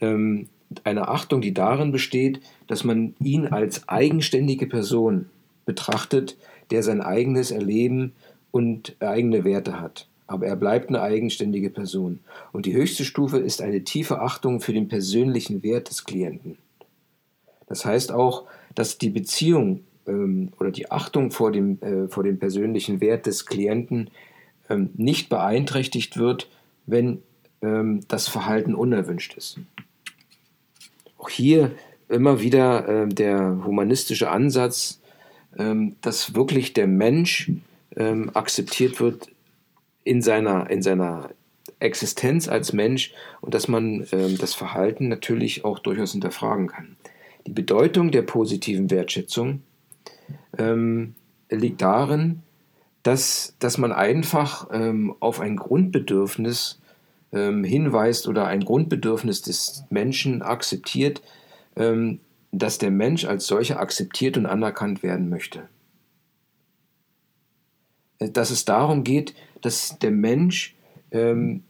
Ähm, 0.01 0.48
eine 0.84 1.08
Achtung, 1.08 1.41
die 1.41 1.53
darin 1.53 1.91
besteht, 1.91 2.41
dass 2.67 2.84
man 2.84 3.15
ihn 3.20 3.48
als 3.48 3.88
eigenständige 3.88 4.65
Person 4.65 5.29
betrachtet, 5.65 6.36
der 6.74 6.84
sein 6.84 7.01
eigenes 7.01 7.51
Erleben 7.51 8.13
und 8.51 8.98
eigene 9.00 9.46
Werte 9.46 9.80
hat. 9.80 10.08
Aber 10.27 10.48
er 10.48 10.56
bleibt 10.56 10.89
eine 10.89 11.01
eigenständige 11.01 11.70
Person. 11.70 12.20
Und 12.51 12.65
die 12.65 12.74
höchste 12.74 13.06
Stufe 13.06 13.38
ist 13.38 13.62
eine 13.62 13.84
tiefe 13.84 14.20
Achtung 14.20 14.60
für 14.60 14.74
den 14.74 14.88
persönlichen 14.88 15.63
Wert 15.63 15.89
des 15.89 16.03
Klienten. 16.03 16.58
Das 17.68 17.86
heißt 17.86 18.12
auch, 18.12 18.46
dass 18.74 18.98
die 18.98 19.10
Beziehung 19.10 19.82
ähm, 20.08 20.50
oder 20.60 20.72
die 20.72 20.92
Achtung 20.92 21.32
vor 21.32 21.51
dem, 21.51 21.80
äh, 21.82 22.08
vor 22.08 22.24
dem 22.24 22.39
persönlichen 22.39 23.00
Wert 23.01 23.27
des 23.27 23.46
Klienten 23.46 24.10
ähm, 24.70 24.89
nicht 24.96 25.30
beeinträchtigt 25.30 26.18
wird, 26.18 26.50
wenn 26.86 27.22
ähm, 27.62 28.01
das 28.08 28.27
Verhalten 28.27 28.75
unerwünscht 28.75 29.38
ist. 29.38 29.60
Auch 31.18 31.30
hier 31.30 31.72
immer 32.10 32.42
wieder 32.42 32.88
äh, 32.88 33.08
der 33.08 33.63
humanistische 33.63 34.30
Ansatz, 34.30 35.00
dass 35.55 36.33
wirklich 36.33 36.74
der 36.74 36.88
Mensch 36.88 37.51
ähm, 37.95 38.31
akzeptiert 38.33 39.00
wird 39.00 39.27
in 40.03 40.22
seiner, 40.22 40.69
in 40.69 40.81
seiner 40.81 41.29
Existenz 41.79 42.48
als 42.48 42.74
Mensch 42.74 43.13
und 43.41 43.53
dass 43.53 43.67
man 43.67 44.07
ähm, 44.12 44.38
das 44.38 44.53
Verhalten 44.53 45.10
natürlich 45.10 45.65
auch 45.65 45.79
durchaus 45.79 46.13
hinterfragen 46.13 46.67
kann. 46.67 46.95
Die 47.45 47.51
Bedeutung 47.51 48.12
der 48.12 48.22
positiven 48.22 48.89
Wertschätzung 48.89 49.62
ähm, 50.57 51.15
liegt 51.50 51.81
darin, 51.81 52.41
dass, 53.03 53.55
dass 53.60 53.77
man 53.77 53.91
einfach 53.91 54.69
ähm, 54.72 55.13
auf 55.19 55.41
ein 55.41 55.57
Grundbedürfnis 55.57 56.79
ähm, 57.33 57.63
hinweist 57.63 58.27
oder 58.27 58.48
ein 58.48 58.63
Grundbedürfnis 58.63 59.41
des 59.41 59.83
Menschen 59.89 60.41
akzeptiert, 60.41 61.22
ähm, 61.75 62.19
dass 62.53 62.77
der 62.77 62.91
Mensch 62.91 63.25
als 63.25 63.48
solcher 63.48 63.79
akzeptiert 63.79 64.38
und 64.38 64.45
anerkannt 64.45 65.01
werden 65.01 65.27
möchte. 65.27 65.67
Dass 68.19 68.51
es 68.51 68.63
darum 68.63 69.03
geht, 69.03 69.33
dass 69.62 69.98
der 70.00 70.12
Mensch 70.12 70.75
ähm, 71.12 71.63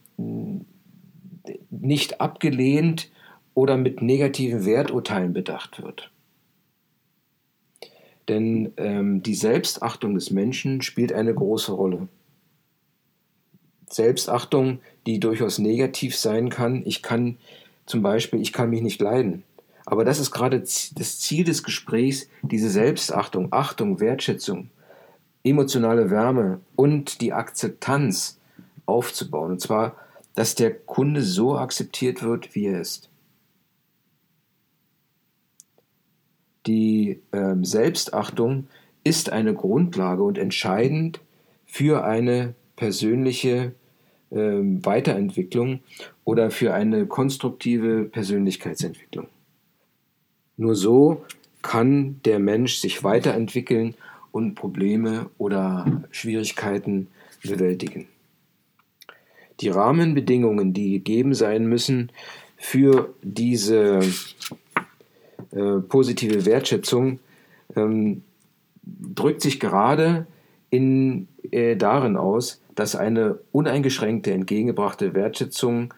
nicht 1.70 2.20
abgelehnt 2.20 3.10
oder 3.54 3.76
mit 3.76 4.02
negativen 4.02 4.66
Werturteilen 4.66 5.32
bedacht 5.32 5.82
wird. 5.82 6.10
Denn 8.28 8.72
ähm, 8.76 9.22
die 9.22 9.34
Selbstachtung 9.34 10.14
des 10.14 10.30
Menschen 10.30 10.82
spielt 10.82 11.12
eine 11.12 11.34
große 11.34 11.72
Rolle. 11.72 12.08
Selbstachtung, 13.88 14.80
die 15.06 15.20
durchaus 15.20 15.58
negativ 15.58 16.16
sein 16.16 16.50
kann. 16.50 16.82
Ich 16.84 17.02
kann 17.02 17.36
zum 17.86 18.02
Beispiel, 18.02 18.40
ich 18.40 18.52
kann 18.52 18.70
mich 18.70 18.82
nicht 18.82 19.00
leiden. 19.00 19.44
Aber 19.86 20.04
das 20.04 20.18
ist 20.18 20.30
gerade 20.30 20.60
das 20.60 21.18
Ziel 21.18 21.44
des 21.44 21.62
Gesprächs, 21.62 22.28
diese 22.42 22.70
Selbstachtung, 22.70 23.48
Achtung, 23.50 24.00
Wertschätzung, 24.00 24.70
emotionale 25.42 26.10
Wärme 26.10 26.60
und 26.74 27.20
die 27.20 27.32
Akzeptanz 27.32 28.38
aufzubauen. 28.86 29.52
Und 29.52 29.60
zwar, 29.60 29.96
dass 30.34 30.54
der 30.54 30.74
Kunde 30.74 31.22
so 31.22 31.56
akzeptiert 31.56 32.22
wird, 32.22 32.54
wie 32.54 32.66
er 32.66 32.80
ist. 32.80 33.10
Die 36.66 37.20
ähm, 37.32 37.64
Selbstachtung 37.64 38.68
ist 39.04 39.30
eine 39.30 39.52
Grundlage 39.54 40.22
und 40.22 40.38
entscheidend 40.38 41.20
für 41.66 42.04
eine 42.04 42.54
persönliche 42.76 43.72
ähm, 44.32 44.84
Weiterentwicklung 44.84 45.80
oder 46.24 46.50
für 46.50 46.72
eine 46.72 47.06
konstruktive 47.06 48.04
Persönlichkeitsentwicklung. 48.04 49.28
Nur 50.56 50.74
so 50.74 51.24
kann 51.62 52.20
der 52.24 52.38
Mensch 52.38 52.76
sich 52.76 53.02
weiterentwickeln 53.02 53.94
und 54.32 54.54
Probleme 54.54 55.30
oder 55.38 56.02
Schwierigkeiten 56.10 57.08
bewältigen. 57.42 58.08
Die 59.60 59.68
Rahmenbedingungen, 59.68 60.72
die 60.72 60.92
gegeben 60.92 61.34
sein 61.34 61.66
müssen 61.66 62.10
für 62.56 63.14
diese 63.22 64.00
äh, 65.52 65.78
positive 65.88 66.44
Wertschätzung, 66.46 67.20
ähm, 67.76 68.22
drückt 68.82 69.40
sich 69.40 69.60
gerade 69.60 70.26
in, 70.70 71.28
äh, 71.50 71.76
darin 71.76 72.16
aus, 72.16 72.60
dass 72.74 72.96
eine 72.96 73.38
uneingeschränkte 73.52 74.32
entgegengebrachte 74.32 75.14
Wertschätzung 75.14 75.94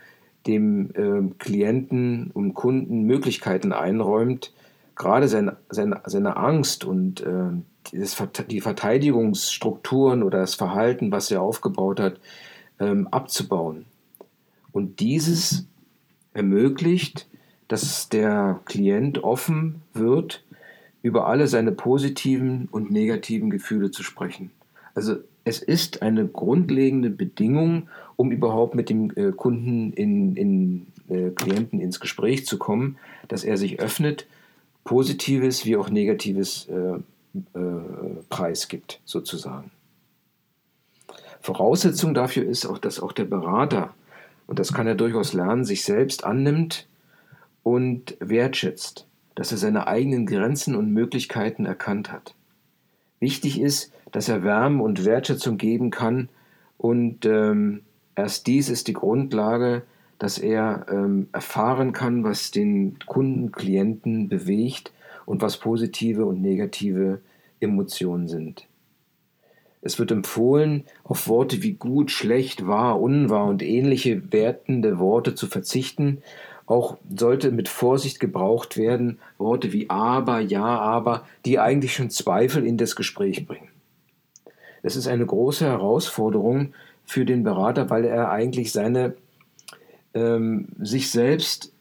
dem 0.47 0.91
äh, 0.95 1.35
Klienten 1.39 2.31
und 2.33 2.55
Kunden 2.55 3.03
Möglichkeiten 3.03 3.73
einräumt, 3.73 4.53
gerade 4.95 5.29
seine, 5.29 5.57
seine, 5.69 6.01
seine 6.07 6.37
Angst 6.37 6.85
und 6.85 7.21
äh, 7.21 7.51
das, 7.93 8.17
die 8.51 8.61
Verteidigungsstrukturen 8.61 10.23
oder 10.23 10.39
das 10.41 10.55
Verhalten, 10.55 11.13
was 11.13 11.31
er 11.31 11.43
aufgebaut 11.43 12.01
hat, 12.01 12.21
ähm, 12.81 13.07
abzubauen. 13.09 13.87
Und 14.73 15.01
dieses 15.01 15.67
ermöglicht, 16.33 17.29
dass 17.69 18.09
der 18.09 18.61
Klient 18.65 19.25
offen 19.25 19.83
wird, 19.93 20.45
über 21.03 21.27
alle 21.29 21.47
seine 21.47 21.73
positiven 21.73 22.69
und 22.71 22.91
negativen 22.91 23.49
Gefühle 23.49 23.91
zu 23.91 24.03
sprechen. 24.03 24.51
Also 24.95 25.17
es 25.47 25.61
ist 25.63 26.03
eine 26.03 26.27
grundlegende 26.27 27.09
Bedingung, 27.09 27.89
um 28.17 28.33
überhaupt 28.33 28.75
mit 28.75 28.91
dem 28.91 29.13
äh, 29.15 29.31
Kunden, 29.31 29.93
in, 29.93 30.35
in 30.35 30.87
äh, 31.09 31.31
Klienten 31.31 31.81
ins 31.81 32.01
Gespräch 32.01 32.45
zu 32.47 32.59
kommen, 32.59 32.99
dass 33.29 33.45
er 33.45 33.57
sich 33.57 33.79
öffnet, 33.79 34.27
positives 34.83 35.65
wie 35.65 35.77
auch 35.77 35.89
negatives 35.89 36.69
äh, 36.69 36.99
äh, 37.59 37.81
Preis 38.29 38.67
gibt, 38.67 39.01
sozusagen. 39.05 39.71
Voraussetzung 41.43 42.13
dafür 42.13 42.45
ist 42.45 42.67
auch, 42.67 42.79
dass 42.79 42.99
auch 42.99 43.13
der 43.13 43.27
Berater, 43.27 43.95
und 44.49 44.59
das 44.59 44.73
kann 44.73 44.89
er 44.89 44.97
durchaus 44.97 45.33
lernen, 45.33 45.65
sich 45.65 45.85
selbst 45.85 46.25
annimmt 46.25 46.89
und 47.63 48.17
wertschätzt, 48.19 49.07
dass 49.37 49.53
er 49.53 49.59
seine 49.59 49.87
eigenen 49.87 50.27
Grenzen 50.27 50.75
und 50.75 50.93
Möglichkeiten 50.93 51.67
erkannt 51.67 52.11
hat. 52.11 52.36
Wichtig 53.21 53.61
ist, 53.61 53.93
dass 54.13 54.29
er 54.29 54.43
Wärme 54.45 54.83
und 54.83 55.05
Wertschätzung 55.05 55.59
geben 55.59 55.91
kann 55.91 56.29
und 56.79 57.25
ähm, 57.25 57.83
erst 58.15 58.47
dies 58.47 58.69
ist 58.69 58.89
die 58.89 58.93
Grundlage, 58.93 59.83
dass 60.19 60.39
er 60.39 60.87
ähm, 60.91 61.29
erfahren 61.33 61.93
kann, 61.93 62.25
was 62.25 62.51
den 62.51 62.99
Kunden, 63.07 63.53
Klienten 63.53 64.29
bewegt 64.29 64.93
und 65.27 65.43
was 65.43 65.59
positive 65.59 66.25
und 66.25 66.41
negative 66.41 67.21
Emotionen 67.61 68.29
sind. 68.29 68.67
Es 69.83 69.99
wird 69.99 70.11
empfohlen, 70.11 70.85
auf 71.05 71.29
Worte 71.29 71.63
wie 71.63 71.75
gut, 71.75 72.11
schlecht, 72.11 72.67
wahr, 72.67 73.01
unwahr 73.01 73.47
und 73.47 73.63
ähnliche 73.63 74.33
wertende 74.33 74.99
Worte 74.99 75.35
zu 75.35 75.47
verzichten. 75.47 76.23
Auch 76.67 76.99
sollte 77.17 77.53
mit 77.53 77.69
Vorsicht 77.69 78.19
gebraucht 78.19 78.77
werden 78.77 79.19
Worte 79.39 79.73
wie 79.73 79.89
aber, 79.89 80.41
ja, 80.41 80.65
aber, 80.65 81.25
die 81.45 81.59
eigentlich 81.59 81.95
schon 81.95 82.11
Zweifel 82.11 82.67
in 82.67 82.77
das 82.77 82.97
Gespräch 82.97 83.47
bringen. 83.47 83.69
Das 84.83 84.97
ist 84.97 85.07
eine 85.07 85.27
große 85.27 85.65
Herausforderung 85.65 86.75
für 87.05 87.25
den 87.25 87.45
Berater, 87.45 87.89
weil 87.89 88.05
er 88.05 88.31
eigentlich 88.31 88.73
seine 88.73 89.15
ähm, 90.15 90.69
sich 90.81 91.11
selbst, 91.11 91.73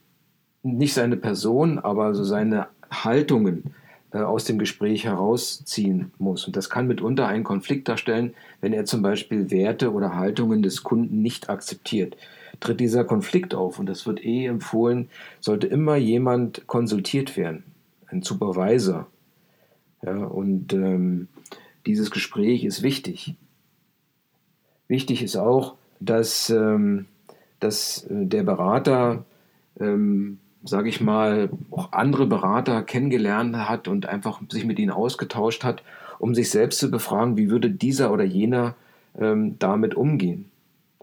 nicht 0.62 0.94
seine 0.94 1.18
Person, 1.18 1.80
aber 1.80 2.13
so 2.13 2.24
seine 2.24 2.68
Haltungen 2.92 3.75
äh, 4.12 4.20
aus 4.20 4.46
dem 4.46 4.60
Gespräch 4.60 5.06
herausziehen 5.06 6.12
muss. 6.18 6.46
Und 6.46 6.56
das 6.56 6.70
kann 6.70 6.88
mitunter 6.88 7.27
einen 7.27 7.44
Konflikt 7.44 7.88
darstellen, 7.88 8.34
wenn 8.62 8.74
er 8.74 8.86
zum 8.86 9.01
Beispiel 9.01 9.51
Werte 9.51 9.92
oder 9.92 10.15
Haltungen 10.15 10.62
des 10.62 10.84
Kunden 10.84 11.22
nicht 11.22 11.50
akzeptiert. 11.50 12.15
Tritt 12.59 12.79
dieser 12.79 13.03
Konflikt 13.03 13.53
auf, 13.53 13.79
und 13.79 13.88
das 13.88 14.05
wird 14.05 14.24
eh 14.24 14.45
empfohlen, 14.45 15.09
sollte 15.39 15.67
immer 15.67 15.95
jemand 15.95 16.67
konsultiert 16.67 17.38
werden, 17.38 17.63
ein 18.07 18.21
Supervisor. 18.21 19.07
Ja, 20.03 20.17
und 20.25 20.73
ähm, 20.73 21.27
dieses 21.86 22.12
Gespräch 22.12 22.63
ist 22.63 22.84
wichtig. 22.84 23.36
Wichtig 24.88 25.23
ist 25.23 25.36
auch, 25.36 25.75
dass, 25.99 26.49
ähm, 26.49 27.06
dass 27.60 28.06
äh, 28.06 28.25
der 28.25 28.43
Berater 28.43 29.25
ähm, 29.80 30.39
sage 30.65 30.89
ich 30.89 30.99
mal, 30.99 31.49
auch 31.71 31.91
andere 31.91 32.25
Berater 32.25 32.82
kennengelernt 32.82 33.56
hat 33.56 33.88
und 33.88 34.08
einfach 34.08 34.41
sich 34.49 34.65
mit 34.65 34.80
ihnen 34.80 34.91
ausgetauscht 34.91 35.63
hat, 35.63 35.84
um 36.17 36.34
sich 36.34 36.49
selbst 36.49 36.80
zu 36.80 36.89
befragen, 36.89 37.38
wie 37.38 37.49
würde 37.49 37.69
dieser 37.69 38.12
oder 38.12 38.23
jener 38.23 38.75
ähm, 39.17 39.58
damit 39.60 39.95
umgehen. 39.95 40.49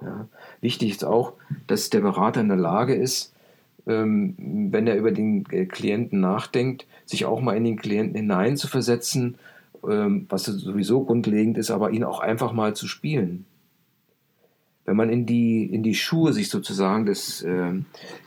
Ja. 0.05 0.29
Wichtig 0.61 0.91
ist 0.91 1.05
auch, 1.05 1.35
dass 1.67 1.91
der 1.91 2.01
Berater 2.01 2.41
in 2.41 2.49
der 2.49 2.57
Lage 2.57 2.95
ist, 2.95 3.33
ähm, 3.87 4.35
wenn 4.71 4.87
er 4.87 4.97
über 4.97 5.13
den 5.13 5.45
äh, 5.51 5.67
Klienten 5.67 6.21
nachdenkt, 6.21 6.87
sich 7.05 7.25
auch 7.25 7.41
mal 7.41 7.57
in 7.57 7.65
den 7.65 7.77
Klienten 7.77 8.17
hineinzuversetzen, 8.17 9.37
ähm, 9.89 10.27
was 10.29 10.45
sowieso 10.45 11.05
grundlegend 11.05 11.59
ist, 11.59 11.71
aber 11.71 11.91
ihn 11.91 12.05
auch 12.05 12.21
einfach 12.21 12.53
mal 12.53 12.75
zu 12.75 12.87
spielen 12.87 13.45
wenn 14.85 14.97
man 14.97 15.11
in 15.11 15.27
die, 15.27 15.65
in 15.65 15.83
die 15.83 15.95
Schuhe 15.95 16.33
sich 16.33 16.49
sozusagen 16.49 17.07
des, 17.07 17.43
äh, 17.43 17.73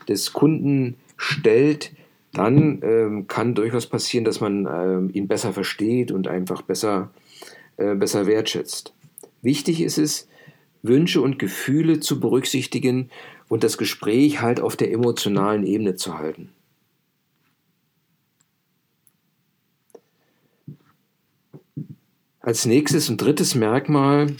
des 0.08 0.32
Kunden 0.32 0.96
stellt, 1.16 1.92
dann 2.32 2.80
ähm, 2.82 3.26
kann 3.28 3.54
durchaus 3.54 3.86
passieren, 3.86 4.24
dass 4.24 4.40
man 4.40 4.66
ähm, 4.66 5.10
ihn 5.12 5.28
besser 5.28 5.52
versteht 5.52 6.12
und 6.12 6.28
einfach 6.28 6.62
besser, 6.62 7.10
äh, 7.76 7.94
besser 7.94 8.26
wertschätzt. 8.26 8.94
Wichtig 9.42 9.80
ist 9.80 9.98
es, 9.98 10.28
Wünsche 10.88 11.20
und 11.20 11.38
Gefühle 11.38 12.00
zu 12.00 12.20
berücksichtigen 12.20 13.10
und 13.48 13.64
das 13.64 13.78
Gespräch 13.78 14.40
halt 14.40 14.60
auf 14.60 14.76
der 14.76 14.92
emotionalen 14.92 15.64
Ebene 15.64 15.94
zu 15.96 16.18
halten. 16.18 16.50
Als 22.40 22.64
nächstes 22.64 23.10
und 23.10 23.20
drittes 23.20 23.54
Merkmal 23.54 24.36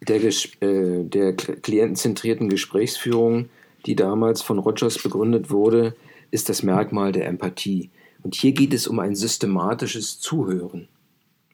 der, 0.00 0.22
äh, 0.24 1.04
der 1.04 1.34
klientenzentrierten 1.34 2.48
Gesprächsführung 2.48 3.50
die 3.86 3.96
damals 3.96 4.42
von 4.42 4.58
Rogers 4.58 5.02
begründet 5.02 5.50
wurde, 5.50 5.96
ist 6.30 6.48
das 6.48 6.62
Merkmal 6.62 7.12
der 7.12 7.26
Empathie. 7.26 7.90
Und 8.22 8.34
hier 8.34 8.52
geht 8.52 8.74
es 8.74 8.86
um 8.86 8.98
ein 8.98 9.14
systematisches 9.14 10.20
Zuhören. 10.20 10.88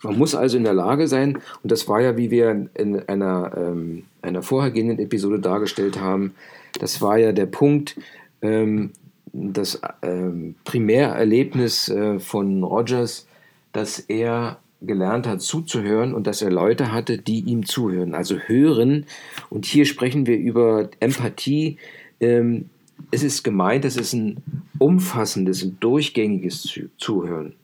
Man 0.05 0.19
muss 0.19 0.35
also 0.35 0.57
in 0.57 0.65
der 0.65 0.75
Lage 0.75 1.09
sein, 1.09 1.39
und 1.63 1.73
das 1.73 1.89
war 1.89 2.01
ja, 2.01 2.17
wie 2.17 2.31
wir 2.31 2.69
in 2.75 3.09
einer, 3.09 3.53
ähm, 3.57 4.05
einer 4.23 4.43
vorhergehenden 4.43 4.99
Episode 4.99 5.41
dargestellt 5.41 6.01
haben, 6.01 6.35
das 6.79 7.01
war 7.01 7.19
ja 7.19 7.33
der 7.33 7.47
Punkt, 7.47 7.97
ähm, 8.43 8.91
das 9.33 9.81
ähm, 10.03 10.55
Primärerlebnis 10.65 11.89
äh, 11.89 12.21
von 12.21 12.63
Rogers, 12.63 13.27
dass 13.73 13.99
er 13.99 14.59
gelernt 14.83 15.27
hat 15.27 15.41
zuzuhören 15.41 16.15
und 16.15 16.27
dass 16.27 16.43
er 16.43 16.51
Leute 16.51 16.93
hatte, 16.93 17.19
die 17.19 17.41
ihm 17.41 17.65
zuhören, 17.65 18.15
also 18.15 18.37
hören. 18.37 19.07
Und 19.49 19.65
hier 19.65 19.87
sprechen 19.87 20.27
wir 20.27 20.37
über 20.37 20.91
Empathie, 21.01 21.79
ähm, 22.21 22.69
es 23.11 23.23
ist 23.23 23.43
gemeint, 23.43 23.85
es 23.85 23.97
ist 23.97 24.13
ein 24.13 24.37
umfassendes, 24.79 25.63
ein 25.63 25.79
durchgängiges 25.81 26.79
Zuhören. 26.99 27.55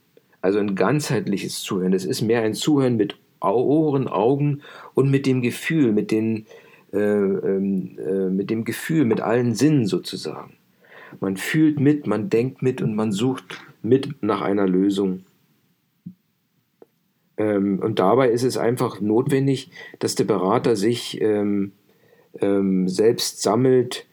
Also 0.40 0.58
ein 0.58 0.74
ganzheitliches 0.74 1.60
Zuhören. 1.60 1.92
Es 1.92 2.04
ist 2.04 2.22
mehr 2.22 2.42
ein 2.42 2.54
Zuhören 2.54 2.96
mit 2.96 3.16
Ohren, 3.40 4.08
Augen 4.08 4.62
und 4.94 5.10
mit 5.10 5.26
dem 5.26 5.42
Gefühl, 5.42 5.92
mit, 5.92 6.10
den, 6.10 6.46
äh, 6.92 6.98
ähm, 6.98 7.98
äh, 7.98 8.28
mit 8.30 8.50
dem 8.50 8.64
Gefühl, 8.64 9.04
mit 9.04 9.20
allen 9.20 9.54
Sinnen 9.54 9.86
sozusagen. 9.86 10.54
Man 11.20 11.36
fühlt 11.36 11.80
mit, 11.80 12.06
man 12.06 12.30
denkt 12.30 12.62
mit 12.62 12.82
und 12.82 12.94
man 12.94 13.12
sucht 13.12 13.60
mit 13.82 14.22
nach 14.22 14.42
einer 14.42 14.66
Lösung. 14.66 15.24
Ähm, 17.36 17.78
und 17.80 17.98
dabei 17.98 18.30
ist 18.30 18.44
es 18.44 18.56
einfach 18.56 19.00
notwendig, 19.00 19.70
dass 19.98 20.14
der 20.14 20.24
Berater 20.24 20.76
sich 20.76 21.20
ähm, 21.20 21.72
ähm 22.40 22.88
selbst 22.88 23.42
sammelt, 23.42 24.06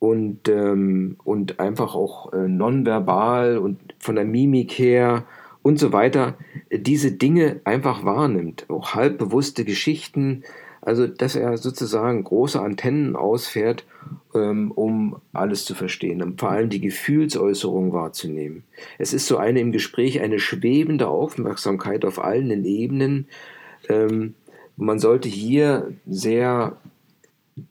und, 0.00 0.48
ähm, 0.48 1.16
und 1.22 1.60
einfach 1.60 1.94
auch 1.94 2.32
äh, 2.32 2.48
nonverbal 2.48 3.58
und 3.58 3.78
von 4.00 4.16
der 4.16 4.24
Mimik 4.24 4.72
her 4.72 5.24
und 5.62 5.78
so 5.78 5.92
weiter 5.92 6.36
diese 6.70 7.12
Dinge 7.12 7.60
einfach 7.64 8.04
wahrnimmt. 8.04 8.66
Auch 8.68 8.94
halbbewusste 8.94 9.64
Geschichten, 9.64 10.44
also 10.80 11.06
dass 11.06 11.36
er 11.36 11.58
sozusagen 11.58 12.24
große 12.24 12.60
Antennen 12.60 13.16
ausfährt, 13.16 13.84
ähm, 14.34 14.70
um 14.70 15.16
alles 15.32 15.64
zu 15.64 15.74
verstehen 15.74 16.22
und 16.22 16.40
vor 16.40 16.50
allem 16.50 16.70
die 16.70 16.80
Gefühlsäußerung 16.80 17.92
wahrzunehmen. 17.92 18.64
Es 18.98 19.12
ist 19.12 19.26
so 19.26 19.36
eine 19.36 19.60
im 19.60 19.72
Gespräch 19.72 20.20
eine 20.20 20.38
schwebende 20.38 21.08
Aufmerksamkeit 21.08 22.04
auf 22.04 22.22
allen 22.22 22.64
Ebenen. 22.64 23.28
Ähm, 23.88 24.34
man 24.76 24.98
sollte 24.98 25.28
hier 25.28 25.92
sehr, 26.06 26.78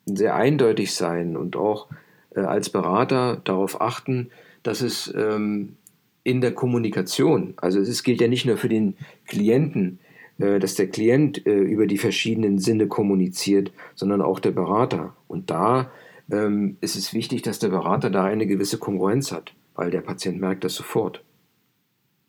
sehr 0.06 0.36
eindeutig 0.36 0.94
sein 0.94 1.36
und 1.36 1.56
auch 1.56 1.88
äh, 2.36 2.42
als 2.42 2.70
Berater 2.70 3.42
darauf 3.44 3.82
achten, 3.82 4.30
dass 4.62 4.82
es 4.82 5.12
ähm, 5.16 5.78
in 6.24 6.42
der 6.42 6.54
Kommunikation, 6.54 7.54
also 7.58 7.80
es 7.80 8.04
gilt 8.04 8.22
ja 8.22 8.28
nicht 8.28 8.46
nur 8.46 8.58
für 8.58 8.70
den 8.70 8.96
Klienten, 9.26 10.00
äh, 10.40 10.60
dass 10.60 10.76
der 10.76 10.88
Klient 10.88 11.46
äh, 11.46 11.52
über 11.52 11.88
die 11.88 11.98
verschiedenen 11.98 12.60
Sinne 12.60 12.88
kommuniziert, 12.88 13.72
sondern 13.96 14.22
auch 14.22 14.40
der 14.40 14.52
Berater. 14.52 15.16
Und 15.28 15.50
da 15.50 15.92
ähm, 16.32 16.78
ist 16.82 16.96
es 16.96 17.14
wichtig, 17.14 17.42
dass 17.42 17.60
der 17.60 17.70
Berater 17.70 18.10
da 18.10 18.26
eine 18.26 18.48
gewisse 18.48 18.78
Kongruenz 18.78 19.32
hat, 19.32 19.54
weil 19.76 19.92
der 19.92 20.02
Patient 20.02 20.40
merkt 20.40 20.64
das 20.64 20.76
sofort. 20.76 21.24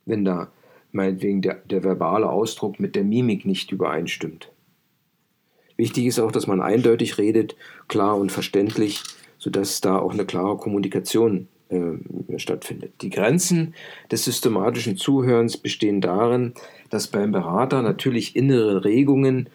Wenn 0.06 0.24
da 0.24 0.50
meinetwegen 0.92 1.40
der, 1.42 1.54
der 1.54 1.84
verbale 1.84 2.28
Ausdruck 2.28 2.80
mit 2.80 2.96
der 2.96 3.04
Mimik 3.04 3.44
nicht 3.44 3.70
übereinstimmt. 3.70 4.50
Wichtig 5.76 6.06
ist 6.06 6.18
auch, 6.18 6.32
dass 6.32 6.46
man 6.46 6.60
eindeutig 6.60 7.16
redet, 7.16 7.56
klar 7.88 8.16
und 8.18 8.32
verständlich, 8.32 9.02
sodass 9.38 9.80
da 9.80 9.98
auch 9.98 10.12
eine 10.12 10.26
klare 10.26 10.56
Kommunikation 10.58 11.48
äh, 11.70 12.38
stattfindet. 12.38 12.92
Die 13.02 13.10
Grenzen 13.10 13.74
des 14.10 14.24
systematischen 14.24 14.96
Zuhörens 14.96 15.56
bestehen 15.56 16.00
darin, 16.00 16.54
dass 16.90 17.06
beim 17.06 17.32
Berater 17.32 17.82
natürlich 17.82 18.36
innere 18.36 18.84
Regungen 18.84 19.48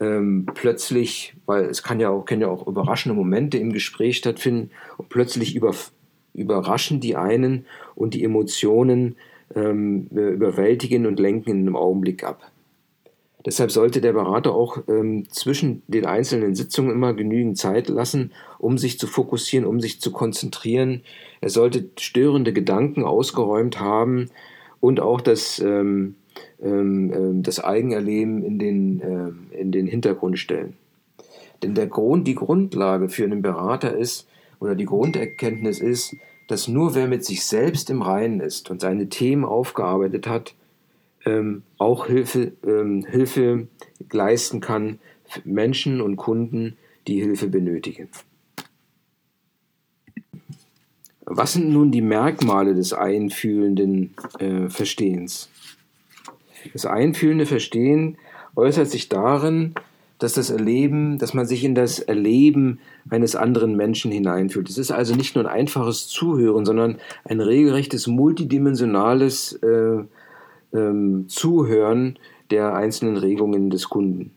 ähm, 0.00 0.46
plötzlich, 0.54 1.34
weil 1.46 1.64
es 1.64 1.82
kann 1.82 2.00
ja 2.00 2.10
auch, 2.10 2.24
können 2.24 2.40
ja 2.40 2.48
auch 2.48 2.66
überraschende 2.66 3.14
Momente 3.14 3.58
im 3.58 3.72
Gespräch 3.72 4.16
stattfinden 4.16 4.70
und 4.96 5.08
plötzlich 5.10 5.54
über, 5.54 5.74
überraschen 6.34 7.00
die 7.00 7.16
einen 7.16 7.66
und 7.94 8.14
die 8.14 8.24
Emotionen 8.24 9.16
ähm, 9.54 10.08
überwältigen 10.10 11.06
und 11.06 11.20
lenken 11.20 11.50
in 11.50 11.60
einem 11.60 11.76
Augenblick 11.76 12.24
ab. 12.24 12.49
Deshalb 13.46 13.70
sollte 13.70 14.00
der 14.00 14.12
Berater 14.12 14.54
auch 14.54 14.78
ähm, 14.88 15.28
zwischen 15.30 15.82
den 15.88 16.04
einzelnen 16.04 16.54
Sitzungen 16.54 16.92
immer 16.92 17.14
genügend 17.14 17.56
Zeit 17.56 17.88
lassen, 17.88 18.32
um 18.58 18.76
sich 18.76 18.98
zu 18.98 19.06
fokussieren, 19.06 19.66
um 19.66 19.80
sich 19.80 20.00
zu 20.00 20.12
konzentrieren. 20.12 21.02
Er 21.40 21.48
sollte 21.48 21.88
störende 21.98 22.52
Gedanken 22.52 23.04
ausgeräumt 23.04 23.80
haben 23.80 24.30
und 24.80 25.00
auch 25.00 25.20
das, 25.20 25.58
ähm, 25.58 26.16
ähm, 26.60 27.12
ähm 27.14 27.42
das 27.42 27.62
Eigenerleben 27.64 28.42
in 28.42 28.58
den, 28.58 29.00
äh, 29.00 29.58
in 29.58 29.72
den 29.72 29.86
Hintergrund 29.86 30.38
stellen. 30.38 30.74
Denn 31.62 31.74
der 31.74 31.86
Grund, 31.86 32.26
die 32.26 32.34
Grundlage 32.34 33.08
für 33.08 33.24
einen 33.24 33.42
Berater 33.42 33.96
ist, 33.96 34.26
oder 34.60 34.74
die 34.74 34.84
Grunderkenntnis 34.84 35.80
ist, 35.80 36.14
dass 36.46 36.68
nur 36.68 36.94
wer 36.94 37.08
mit 37.08 37.24
sich 37.24 37.44
selbst 37.44 37.90
im 37.90 38.02
Reinen 38.02 38.40
ist 38.40 38.70
und 38.70 38.80
seine 38.80 39.08
Themen 39.08 39.44
aufgearbeitet 39.44 40.26
hat, 40.26 40.54
ähm, 41.24 41.62
auch 41.78 42.06
Hilfe, 42.06 42.52
ähm, 42.66 43.04
Hilfe 43.08 43.68
leisten 44.10 44.60
kann 44.60 44.98
Menschen 45.44 46.00
und 46.00 46.16
Kunden, 46.16 46.76
die 47.06 47.20
Hilfe 47.20 47.48
benötigen. 47.48 48.08
Was 51.24 51.52
sind 51.52 51.70
nun 51.70 51.92
die 51.92 52.02
Merkmale 52.02 52.74
des 52.74 52.92
einfühlenden 52.92 54.14
äh, 54.40 54.68
Verstehens? 54.68 55.48
Das 56.72 56.86
einfühlende 56.86 57.46
Verstehen 57.46 58.18
äußert 58.56 58.88
sich 58.88 59.08
darin, 59.08 59.74
dass 60.18 60.34
das 60.34 60.50
Erleben, 60.50 61.18
dass 61.18 61.32
man 61.32 61.46
sich 61.46 61.64
in 61.64 61.74
das 61.74 61.98
Erleben 61.98 62.78
eines 63.08 63.36
anderen 63.36 63.76
Menschen 63.76 64.10
hineinfühlt. 64.12 64.68
Es 64.68 64.76
ist 64.76 64.90
also 64.90 65.14
nicht 65.14 65.34
nur 65.34 65.44
ein 65.44 65.50
einfaches 65.50 66.08
Zuhören, 66.08 66.66
sondern 66.66 66.98
ein 67.24 67.40
regelrechtes 67.40 68.06
multidimensionales 68.06 69.54
äh, 69.62 70.04
ähm, 70.72 71.28
Zuhören 71.28 72.18
der 72.50 72.74
einzelnen 72.74 73.16
Regungen 73.16 73.70
des 73.70 73.88
Kunden. 73.88 74.32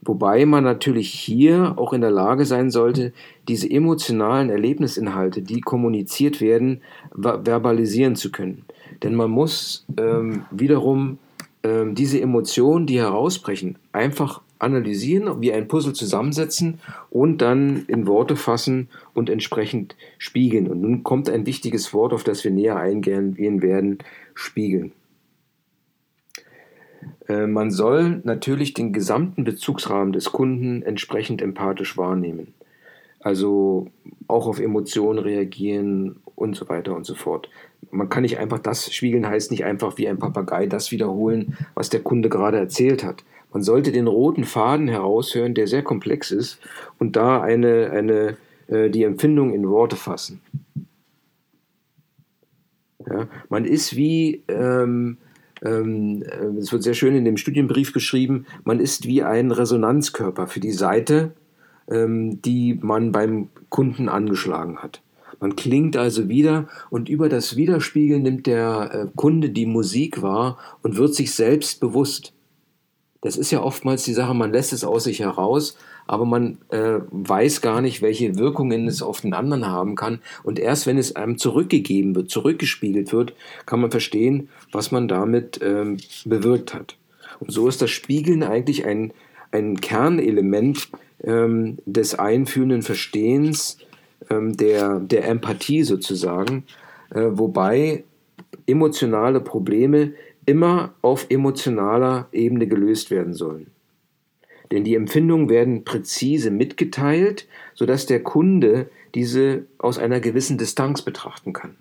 Wobei 0.00 0.46
man 0.46 0.64
natürlich 0.64 1.10
hier 1.10 1.74
auch 1.76 1.92
in 1.92 2.00
der 2.00 2.10
Lage 2.10 2.44
sein 2.44 2.70
sollte, 2.70 3.12
diese 3.48 3.68
emotionalen 3.68 4.48
Erlebnisinhalte, 4.48 5.42
die 5.42 5.60
kommuniziert 5.60 6.40
werden, 6.40 6.82
verbalisieren 7.12 8.14
zu 8.14 8.30
können. 8.30 8.64
Denn 9.02 9.14
man 9.14 9.30
muss 9.30 9.84
ähm, 9.98 10.44
wiederum 10.50 11.18
ähm, 11.64 11.94
diese 11.94 12.20
Emotionen, 12.20 12.86
die 12.86 12.98
herausbrechen, 12.98 13.76
einfach 13.92 14.40
analysieren, 14.60 15.40
wie 15.40 15.52
ein 15.52 15.68
Puzzle 15.68 15.92
zusammensetzen 15.92 16.80
und 17.10 17.38
dann 17.38 17.84
in 17.86 18.06
Worte 18.06 18.36
fassen 18.36 18.88
und 19.14 19.30
entsprechend 19.30 19.96
spiegeln. 20.18 20.68
Und 20.68 20.80
nun 20.80 21.02
kommt 21.02 21.28
ein 21.28 21.46
wichtiges 21.46 21.92
Wort, 21.92 22.12
auf 22.12 22.24
das 22.24 22.44
wir 22.44 22.50
näher 22.50 22.76
eingehen 22.76 23.36
werden, 23.36 23.98
spiegeln. 24.34 24.92
Äh, 27.28 27.46
man 27.46 27.70
soll 27.70 28.20
natürlich 28.24 28.74
den 28.74 28.92
gesamten 28.92 29.44
Bezugsrahmen 29.44 30.12
des 30.12 30.32
Kunden 30.32 30.82
entsprechend 30.82 31.42
empathisch 31.42 31.96
wahrnehmen. 31.96 32.54
Also 33.20 33.88
auch 34.28 34.46
auf 34.46 34.60
Emotionen 34.60 35.18
reagieren 35.18 36.16
und 36.34 36.54
so 36.56 36.68
weiter 36.68 36.94
und 36.94 37.04
so 37.04 37.14
fort. 37.14 37.50
Man 37.90 38.08
kann 38.08 38.22
nicht 38.22 38.38
einfach 38.38 38.58
das 38.58 38.92
spiegeln, 38.92 39.26
heißt 39.26 39.50
nicht 39.50 39.64
einfach 39.64 39.98
wie 39.98 40.08
ein 40.08 40.18
Papagei 40.18 40.66
das 40.66 40.92
wiederholen, 40.92 41.56
was 41.74 41.90
der 41.90 42.00
Kunde 42.00 42.28
gerade 42.28 42.58
erzählt 42.58 43.02
hat. 43.04 43.24
Man 43.52 43.62
sollte 43.62 43.92
den 43.92 44.06
roten 44.06 44.44
Faden 44.44 44.88
heraushören, 44.88 45.54
der 45.54 45.66
sehr 45.66 45.82
komplex 45.82 46.30
ist, 46.30 46.60
und 46.98 47.16
da 47.16 47.40
eine, 47.40 47.90
eine, 47.90 48.36
äh, 48.68 48.90
die 48.90 49.04
Empfindung 49.04 49.52
in 49.54 49.68
Worte 49.68 49.96
fassen. 49.96 50.40
Ja, 53.08 53.26
man 53.48 53.64
ist 53.64 53.96
wie 53.96 54.42
ähm, 54.48 54.58
ähm, 54.58 55.16
äh, 55.16 55.27
es 55.60 56.72
wird 56.72 56.82
sehr 56.82 56.94
schön 56.94 57.16
in 57.16 57.24
dem 57.24 57.36
Studienbrief 57.36 57.92
beschrieben, 57.92 58.46
man 58.64 58.80
ist 58.80 59.06
wie 59.06 59.22
ein 59.22 59.50
Resonanzkörper 59.50 60.46
für 60.46 60.60
die 60.60 60.72
Seite, 60.72 61.32
ähm, 61.90 62.40
die 62.42 62.78
man 62.80 63.12
beim 63.12 63.48
Kunden 63.68 64.08
angeschlagen 64.08 64.78
hat. 64.78 65.02
Man 65.40 65.56
klingt 65.56 65.96
also 65.96 66.28
wieder 66.28 66.68
und 66.90 67.08
über 67.08 67.28
das 67.28 67.56
Widerspiegeln 67.56 68.22
nimmt 68.22 68.46
der 68.46 68.90
äh, 68.92 69.06
Kunde 69.14 69.50
die 69.50 69.66
Musik 69.66 70.20
wahr 70.20 70.58
und 70.82 70.96
wird 70.96 71.14
sich 71.14 71.32
selbst 71.32 71.80
bewusst. 71.80 72.32
Das 73.20 73.36
ist 73.36 73.50
ja 73.50 73.62
oftmals 73.62 74.04
die 74.04 74.14
Sache, 74.14 74.34
man 74.34 74.52
lässt 74.52 74.72
es 74.72 74.84
aus 74.84 75.04
sich 75.04 75.20
heraus, 75.20 75.76
aber 76.08 76.24
man 76.24 76.58
äh, 76.70 76.98
weiß 77.10 77.60
gar 77.60 77.80
nicht, 77.80 78.02
welche 78.02 78.36
Wirkungen 78.36 78.88
es 78.88 79.02
auf 79.02 79.20
den 79.20 79.34
anderen 79.34 79.66
haben 79.66 79.94
kann. 79.94 80.20
Und 80.42 80.58
erst 80.58 80.86
wenn 80.86 80.98
es 80.98 81.14
einem 81.14 81.38
zurückgegeben 81.38 82.16
wird, 82.16 82.30
zurückgespiegelt 82.30 83.12
wird, 83.12 83.34
kann 83.66 83.80
man 83.80 83.90
verstehen, 83.90 84.48
was 84.72 84.90
man 84.90 85.06
damit 85.06 85.60
ähm, 85.62 85.98
bewirkt 86.24 86.74
hat. 86.74 86.96
Und 87.40 87.52
so 87.52 87.68
ist 87.68 87.82
das 87.82 87.90
Spiegeln 87.90 88.42
eigentlich 88.42 88.86
ein, 88.86 89.12
ein 89.52 89.80
Kernelement 89.80 90.88
ähm, 91.22 91.78
des 91.84 92.18
einfühlenden 92.18 92.82
Verstehens, 92.82 93.78
ähm, 94.30 94.56
der, 94.56 95.00
der 95.00 95.28
Empathie 95.28 95.82
sozusagen, 95.82 96.64
äh, 97.10 97.26
wobei 97.30 98.04
emotionale 98.66 99.40
Probleme 99.40 100.12
immer 100.46 100.94
auf 101.02 101.26
emotionaler 101.28 102.28
Ebene 102.32 102.66
gelöst 102.66 103.10
werden 103.10 103.34
sollen. 103.34 103.66
Denn 104.70 104.84
die 104.84 104.94
Empfindungen 104.94 105.48
werden 105.48 105.84
präzise 105.84 106.50
mitgeteilt, 106.50 107.48
sodass 107.74 108.06
der 108.06 108.22
Kunde 108.22 108.90
diese 109.14 109.64
aus 109.78 109.98
einer 109.98 110.20
gewissen 110.20 110.58
Distanz 110.58 111.02
betrachten 111.02 111.52
kann. 111.52 111.76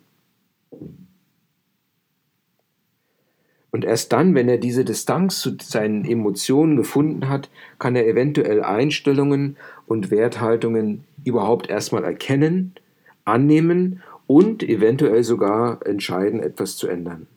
Und 3.69 3.83
erst 3.83 4.13
dann, 4.13 4.33
wenn 4.33 4.47
er 4.47 4.57
diese 4.57 4.85
Distanz 4.85 5.41
zu 5.41 5.55
seinen 5.61 6.05
Emotionen 6.05 6.77
gefunden 6.77 7.27
hat, 7.27 7.49
kann 7.79 7.95
er 7.95 8.07
eventuell 8.07 8.63
Einstellungen 8.63 9.57
und 9.85 10.09
Werthaltungen 10.09 11.03
überhaupt 11.25 11.69
erstmal 11.69 12.03
erkennen, 12.03 12.73
annehmen 13.25 14.01
und 14.25 14.63
eventuell 14.63 15.23
sogar 15.23 15.85
entscheiden, 15.85 16.39
etwas 16.39 16.77
zu 16.77 16.87
ändern. 16.87 17.27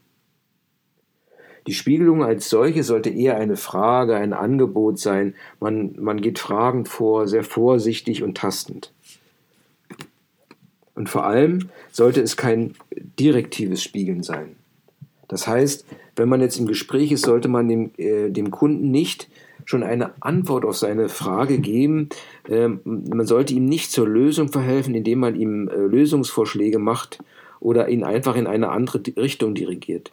Die 1.67 1.75
Spiegelung 1.75 2.25
als 2.25 2.49
solche 2.49 2.83
sollte 2.83 3.11
eher 3.11 3.37
eine 3.37 3.57
Frage, 3.57 4.17
ein 4.17 4.33
Angebot 4.33 4.99
sein. 4.99 5.35
Man, 5.61 5.95
man 5.99 6.21
geht 6.21 6.39
fragend 6.39 6.89
vor, 6.89 7.29
sehr 7.29 7.45
vorsichtig 7.45 8.23
und 8.23 8.37
tastend. 8.37 8.93
Und 10.95 11.09
vor 11.09 11.25
allem 11.25 11.69
sollte 11.93 12.21
es 12.21 12.37
kein 12.37 12.75
direktives 13.19 13.83
Spiegeln 13.83 14.23
sein. 14.23 14.57
Das 15.29 15.47
heißt, 15.47 15.87
wenn 16.17 16.29
man 16.29 16.41
jetzt 16.41 16.59
im 16.59 16.67
Gespräch 16.67 17.13
ist, 17.13 17.25
sollte 17.25 17.49
man 17.49 17.69
dem, 17.69 17.91
äh, 17.97 18.31
dem 18.31 18.51
Kunden 18.51 18.91
nicht 18.91 19.29
schon 19.65 19.83
eine 19.83 20.13
Antwort 20.21 20.65
auf 20.65 20.77
seine 20.77 21.09
Frage 21.09 21.59
geben. 21.59 22.09
Ähm, 22.49 22.81
man 22.85 23.27
sollte 23.27 23.55
ihm 23.55 23.67
nicht 23.67 23.93
zur 23.93 24.09
Lösung 24.09 24.49
verhelfen, 24.49 24.95
indem 24.95 25.21
man 25.21 25.37
ihm 25.37 25.69
äh, 25.69 25.77
Lösungsvorschläge 25.77 26.79
macht 26.79 27.23
oder 27.61 27.89
ihn 27.89 28.03
einfach 28.03 28.37
in 28.37 28.47
eine 28.47 28.71
andere 28.71 29.01
Richtung 29.17 29.55
dirigiert. 29.55 30.13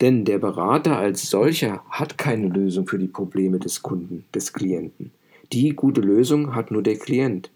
Denn 0.00 0.24
der 0.24 0.38
Berater 0.38 0.98
als 0.98 1.30
solcher 1.30 1.82
hat 1.88 2.18
keine 2.18 2.48
Lösung 2.48 2.86
für 2.86 2.98
die 2.98 3.08
Probleme 3.08 3.58
des 3.58 3.82
Kunden, 3.82 4.24
des 4.34 4.52
Klienten. 4.52 5.12
Die 5.52 5.70
gute 5.70 6.00
Lösung 6.00 6.54
hat 6.54 6.70
nur 6.70 6.82
der 6.82 6.96
Klient. 6.96 7.50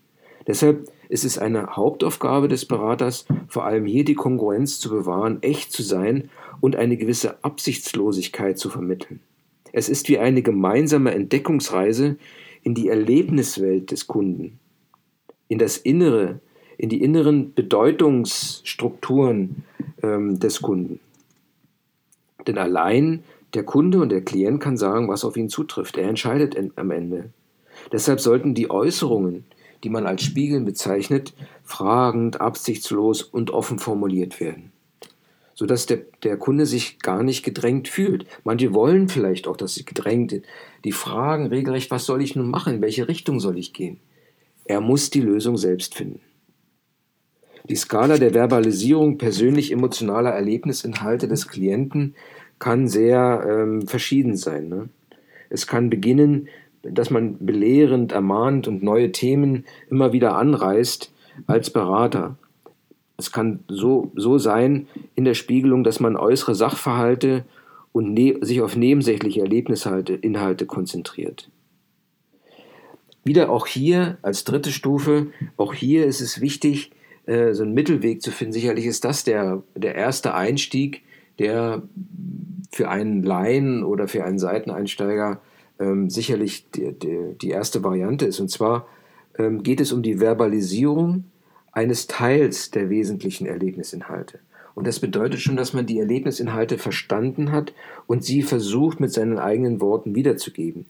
Deshalb 0.46 0.88
ist 1.10 1.24
es 1.24 1.38
eine 1.38 1.76
Hauptaufgabe 1.76 2.48
des 2.48 2.64
Beraters, 2.64 3.26
vor 3.48 3.64
allem 3.64 3.84
hier 3.84 4.04
die 4.04 4.14
Kongruenz 4.14 4.78
zu 4.78 4.88
bewahren, 4.88 5.42
echt 5.42 5.72
zu 5.72 5.82
sein 5.82 6.30
und 6.60 6.76
eine 6.76 6.96
gewisse 6.96 7.42
Absichtslosigkeit 7.44 8.58
zu 8.58 8.70
vermitteln. 8.70 9.20
Es 9.72 9.88
ist 9.88 10.08
wie 10.08 10.18
eine 10.18 10.42
gemeinsame 10.42 11.12
Entdeckungsreise 11.12 12.16
in 12.62 12.74
die 12.74 12.88
Erlebniswelt 12.88 13.90
des 13.90 14.06
Kunden, 14.06 14.58
in 15.48 15.58
das 15.58 15.76
Innere, 15.76 16.38
in 16.78 16.88
die 16.88 17.02
inneren 17.02 17.52
Bedeutungsstrukturen 17.54 19.64
ähm, 20.02 20.38
des 20.38 20.62
Kunden. 20.62 21.00
Denn 22.46 22.58
allein 22.58 23.24
Der 23.52 23.64
Kunde 23.64 24.00
und 24.00 24.10
der 24.10 24.22
Klient 24.22 24.60
kann 24.60 24.76
sagen, 24.76 25.08
was 25.08 25.24
auf 25.24 25.36
ihn 25.36 25.48
zutrifft. 25.48 25.96
Er 25.96 26.08
entscheidet 26.08 26.56
am 26.76 26.90
Ende. 26.92 27.30
Deshalb 27.90 28.20
sollten 28.20 28.54
die 28.54 28.70
Äußerungen, 28.70 29.44
die 29.82 29.88
man 29.88 30.06
als 30.06 30.22
Spiegeln 30.22 30.64
bezeichnet, 30.64 31.34
fragend, 31.64 32.40
absichtslos 32.40 33.22
und 33.22 33.50
offen 33.50 33.78
formuliert 33.78 34.38
werden. 34.38 34.70
Sodass 35.54 35.86
der, 35.86 36.02
der 36.22 36.36
Kunde 36.36 36.64
sich 36.64 37.00
gar 37.00 37.22
nicht 37.22 37.42
gedrängt 37.42 37.88
fühlt. 37.88 38.24
Manche 38.44 38.72
wollen 38.72 39.08
vielleicht 39.08 39.48
auch, 39.48 39.56
dass 39.56 39.74
sie 39.74 39.84
gedrängt 39.84 40.30
sind. 40.30 40.46
Die 40.84 40.92
fragen 40.92 41.46
regelrecht, 41.46 41.90
was 41.90 42.06
soll 42.06 42.22
ich 42.22 42.36
nun 42.36 42.50
machen? 42.50 42.76
In 42.76 42.82
welche 42.82 43.08
Richtung 43.08 43.40
soll 43.40 43.58
ich 43.58 43.72
gehen? 43.72 43.98
Er 44.64 44.80
muss 44.80 45.10
die 45.10 45.20
Lösung 45.20 45.56
selbst 45.56 45.96
finden. 45.96 46.20
Die 47.70 47.76
Skala 47.76 48.18
der 48.18 48.34
Verbalisierung 48.34 49.16
persönlich-emotionaler 49.16 50.30
Erlebnisinhalte 50.30 51.28
des 51.28 51.46
Klienten 51.46 52.16
kann 52.58 52.88
sehr 52.88 53.46
ähm, 53.48 53.86
verschieden 53.86 54.36
sein. 54.36 54.68
Ne? 54.68 54.88
Es 55.50 55.68
kann 55.68 55.88
beginnen, 55.88 56.48
dass 56.82 57.10
man 57.10 57.36
belehrend, 57.38 58.10
ermahnt 58.10 58.66
und 58.66 58.82
neue 58.82 59.12
Themen 59.12 59.66
immer 59.88 60.12
wieder 60.12 60.34
anreißt 60.34 61.12
als 61.46 61.70
Berater. 61.70 62.34
Es 63.16 63.30
kann 63.30 63.60
so, 63.68 64.10
so 64.16 64.38
sein 64.38 64.88
in 65.14 65.24
der 65.24 65.34
Spiegelung, 65.34 65.84
dass 65.84 66.00
man 66.00 66.16
äußere 66.16 66.56
Sachverhalte 66.56 67.44
und 67.92 68.14
ne 68.14 68.36
sich 68.40 68.62
auf 68.62 68.74
nebensächliche 68.74 69.42
Erlebnisinhalte 69.42 70.66
konzentriert. 70.66 71.48
Wieder 73.22 73.48
auch 73.48 73.68
hier 73.68 74.18
als 74.22 74.42
dritte 74.42 74.72
Stufe, 74.72 75.28
auch 75.56 75.72
hier 75.72 76.06
ist 76.06 76.20
es 76.20 76.40
wichtig, 76.40 76.90
äh, 77.30 77.54
so 77.54 77.62
einen 77.62 77.74
Mittelweg 77.74 78.22
zu 78.22 78.32
finden. 78.32 78.52
Sicherlich 78.52 78.86
ist 78.86 79.04
das 79.04 79.22
der, 79.22 79.62
der 79.76 79.94
erste 79.94 80.34
Einstieg, 80.34 81.02
der 81.38 81.82
für 82.72 82.88
einen 82.88 83.22
Laien 83.22 83.84
oder 83.84 84.08
für 84.08 84.24
einen 84.24 84.40
Seiteneinsteiger 84.40 85.40
ähm, 85.78 86.10
sicherlich 86.10 86.68
die, 86.72 86.92
die, 86.92 87.36
die, 87.40 87.50
erste 87.50 87.84
Variante 87.84 88.26
ist. 88.26 88.40
Und 88.40 88.50
zwar 88.50 88.88
ähm, 89.38 89.62
geht 89.62 89.80
es 89.80 89.92
um 89.92 90.02
die 90.02 90.18
Verbalisierung 90.18 91.24
eines 91.70 92.08
Teils 92.08 92.72
der 92.72 92.90
wesentlichen 92.90 93.46
Erlebnisinhalte. 93.46 94.40
Und 94.74 94.88
das 94.88 94.98
bedeutet 94.98 95.40
schon, 95.40 95.56
dass 95.56 95.72
man 95.72 95.86
die 95.86 96.00
Erlebnisinhalte 96.00 96.78
verstanden 96.78 97.52
hat 97.52 97.72
und 98.08 98.24
sie 98.24 98.42
versucht 98.42 98.98
mit 98.98 99.12
seinen 99.12 99.38
eigenen 99.38 99.80
Worten 99.80 100.16
wiederzugeben. 100.16 100.86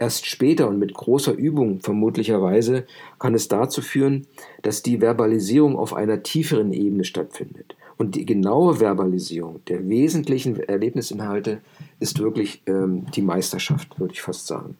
Erst 0.00 0.24
später 0.24 0.66
und 0.66 0.78
mit 0.78 0.94
großer 0.94 1.34
Übung 1.34 1.80
vermutlicherweise 1.80 2.86
kann 3.18 3.34
es 3.34 3.48
dazu 3.48 3.82
führen, 3.82 4.26
dass 4.62 4.82
die 4.82 5.02
Verbalisierung 5.02 5.76
auf 5.76 5.92
einer 5.92 6.22
tieferen 6.22 6.72
Ebene 6.72 7.04
stattfindet. 7.04 7.76
Und 7.98 8.14
die 8.14 8.24
genaue 8.24 8.80
Verbalisierung 8.80 9.62
der 9.66 9.86
wesentlichen 9.90 10.58
Erlebnisinhalte 10.58 11.60
ist 11.98 12.18
wirklich 12.18 12.62
ähm, 12.64 13.04
die 13.14 13.20
Meisterschaft, 13.20 14.00
würde 14.00 14.14
ich 14.14 14.22
fast 14.22 14.46
sagen. 14.46 14.78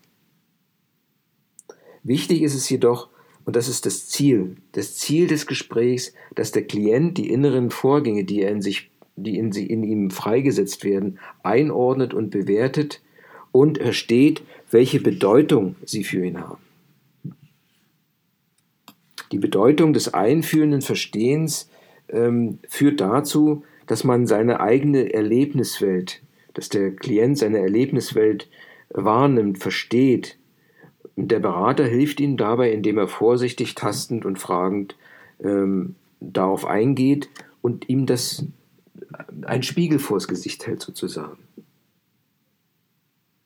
Wichtig 2.02 2.40
ist 2.40 2.54
es 2.54 2.70
jedoch, 2.70 3.10
und 3.44 3.56
das 3.56 3.68
ist 3.68 3.84
das 3.84 4.08
Ziel, 4.08 4.56
das 4.72 4.96
Ziel 4.96 5.26
des 5.26 5.46
Gesprächs, 5.46 6.14
dass 6.34 6.50
der 6.50 6.64
Klient 6.64 7.18
die 7.18 7.28
inneren 7.28 7.70
Vorgänge, 7.70 8.24
die 8.24 8.40
er 8.40 8.52
in 8.52 8.62
sich, 8.62 8.90
die 9.16 9.36
in, 9.36 9.52
in 9.52 9.84
ihm 9.84 10.10
freigesetzt 10.10 10.82
werden, 10.82 11.18
einordnet 11.42 12.14
und 12.14 12.30
bewertet 12.30 13.02
und 13.52 13.78
versteht, 13.78 14.42
welche 14.70 15.00
Bedeutung 15.00 15.76
sie 15.84 16.04
für 16.04 16.24
ihn 16.24 16.40
haben. 16.40 16.62
Die 19.32 19.38
Bedeutung 19.38 19.92
des 19.92 20.12
einfühlenden 20.12 20.82
Verstehens 20.82 21.68
ähm, 22.08 22.58
führt 22.68 23.00
dazu, 23.00 23.64
dass 23.86 24.04
man 24.04 24.26
seine 24.26 24.60
eigene 24.60 25.12
Erlebniswelt, 25.12 26.22
dass 26.54 26.68
der 26.68 26.90
Klient 26.92 27.38
seine 27.38 27.58
Erlebniswelt 27.58 28.48
wahrnimmt, 28.90 29.58
versteht. 29.58 30.36
Und 31.16 31.30
der 31.30 31.40
Berater 31.40 31.84
hilft 31.84 32.20
ihm 32.20 32.36
dabei, 32.36 32.72
indem 32.72 32.98
er 32.98 33.08
vorsichtig, 33.08 33.74
tastend 33.74 34.24
und 34.24 34.38
fragend 34.38 34.96
ähm, 35.42 35.94
darauf 36.20 36.66
eingeht 36.66 37.28
und 37.62 37.88
ihm 37.88 38.06
das 38.06 38.44
ein 39.42 39.62
Spiegel 39.62 39.98
vors 39.98 40.28
Gesicht 40.28 40.66
hält 40.66 40.80
sozusagen. 40.82 41.38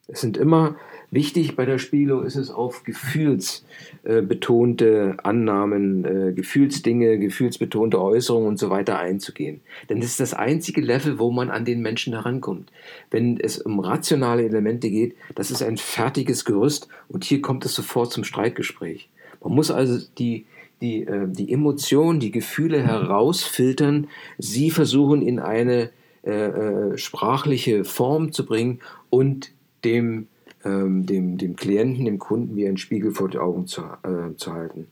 Es 0.07 0.21
sind 0.21 0.37
immer 0.37 0.77
Wichtig 1.15 1.55
bei 1.55 1.65
der 1.65 1.79
Spiegelung 1.79 2.25
ist 2.25 2.35
es 2.35 2.51
auf 2.51 2.83
gefühlsbetonte 2.83 5.17
Annahmen, 5.23 6.05
äh, 6.05 6.33
Gefühlsdinge, 6.33 7.21
gefühlsbetonte 7.21 8.03
Äußerungen 8.03 8.49
und 8.49 8.59
so 8.59 8.69
weiter 8.69 8.99
einzugehen. 8.99 9.61
Denn 9.89 10.01
das 10.01 10.11
ist 10.11 10.19
das 10.19 10.35
einzige 10.35 10.81
Level, 10.81 11.21
wo 11.21 11.31
man 11.31 11.51
an 11.51 11.65
den 11.65 11.83
Menschen 11.83 12.15
herankommt. 12.15 12.73
Wenn 13.13 13.39
es 13.39 13.59
um 13.59 13.79
rationale 13.79 14.43
Elemente 14.43 14.91
geht, 14.91 15.15
das 15.37 15.53
ist 15.53 15.63
ein 15.63 15.77
fertiges 15.77 16.45
Gerüst 16.45 16.89
und 17.07 17.23
hier 17.23 17.41
kommt 17.41 17.65
es 17.65 17.77
sofort 17.77 18.11
zum 18.11 18.25
Streitgespräch. 18.25 19.09
Man 19.41 19.55
muss 19.55 19.71
also 19.71 20.05
die, 20.19 20.47
die, 20.83 21.05
äh, 21.05 21.29
die 21.29 21.53
Emotionen, 21.53 22.19
die 22.19 22.33
Gefühle 22.33 22.83
herausfiltern, 22.83 24.09
sie 24.39 24.73
versuchen 24.73 25.23
in 25.23 25.39
eine 25.39 25.91
äh, 26.25 26.33
äh 26.33 26.99
sprachliche 26.99 27.85
Form 27.85 28.33
zu 28.33 28.45
bringen 28.45 28.81
und 29.11 29.53
dem 29.85 30.27
ähm, 30.65 31.07
dem, 31.07 31.39
dem 31.39 31.57
Klienten, 31.57 32.05
dem 32.05 32.19
Kunden 32.19 32.57
wie 32.57 32.67
ein 32.67 32.77
Spiegel 32.77 33.13
vor 33.13 33.29
die 33.29 33.39
Augen 33.39 33.67
zu, 33.67 33.83
äh, 33.83 34.35
zu 34.37 34.53
halten. 34.53 34.89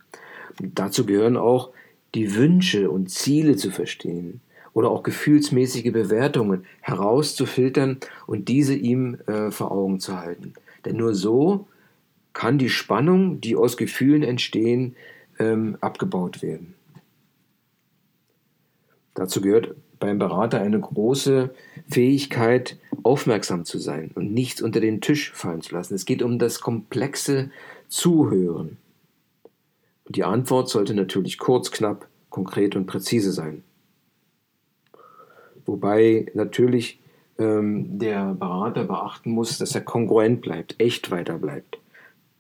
Und 0.60 0.78
dazu 0.78 1.06
gehören 1.06 1.36
auch 1.36 1.70
die 2.14 2.34
Wünsche 2.34 2.90
und 2.90 3.10
Ziele 3.10 3.56
zu 3.56 3.70
verstehen 3.70 4.40
oder 4.74 4.90
auch 4.90 5.02
gefühlsmäßige 5.02 5.92
Bewertungen 5.92 6.64
herauszufiltern 6.80 7.98
und 8.26 8.48
diese 8.48 8.74
ihm 8.74 9.18
äh, 9.26 9.50
vor 9.50 9.72
Augen 9.72 10.00
zu 10.00 10.18
halten. 10.18 10.54
Denn 10.84 10.96
nur 10.96 11.14
so 11.14 11.68
kann 12.32 12.58
die 12.58 12.70
Spannung, 12.70 13.40
die 13.40 13.56
aus 13.56 13.76
Gefühlen 13.76 14.22
entstehen, 14.22 14.96
ähm, 15.38 15.76
abgebaut 15.80 16.42
werden. 16.42 16.74
Dazu 19.14 19.42
gehört 19.42 19.74
beim 20.02 20.18
Berater 20.18 20.60
eine 20.60 20.80
große 20.80 21.50
Fähigkeit, 21.88 22.76
aufmerksam 23.04 23.64
zu 23.64 23.78
sein 23.78 24.10
und 24.16 24.34
nichts 24.34 24.60
unter 24.60 24.80
den 24.80 25.00
Tisch 25.00 25.32
fallen 25.32 25.60
zu 25.60 25.76
lassen. 25.76 25.94
Es 25.94 26.04
geht 26.04 26.22
um 26.22 26.40
das 26.40 26.60
komplexe 26.60 27.50
Zuhören. 27.86 28.78
Und 30.04 30.16
die 30.16 30.24
Antwort 30.24 30.68
sollte 30.68 30.94
natürlich 30.94 31.38
kurz, 31.38 31.70
knapp, 31.70 32.08
konkret 32.30 32.74
und 32.74 32.86
präzise 32.86 33.30
sein. 33.30 33.62
Wobei 35.66 36.26
natürlich 36.34 36.98
ähm, 37.38 38.00
der 38.00 38.34
Berater 38.34 38.82
beachten 38.82 39.30
muss, 39.30 39.56
dass 39.58 39.76
er 39.76 39.82
kongruent 39.82 40.40
bleibt, 40.40 40.74
echt 40.80 41.12
weiter 41.12 41.38
bleibt. 41.38 41.78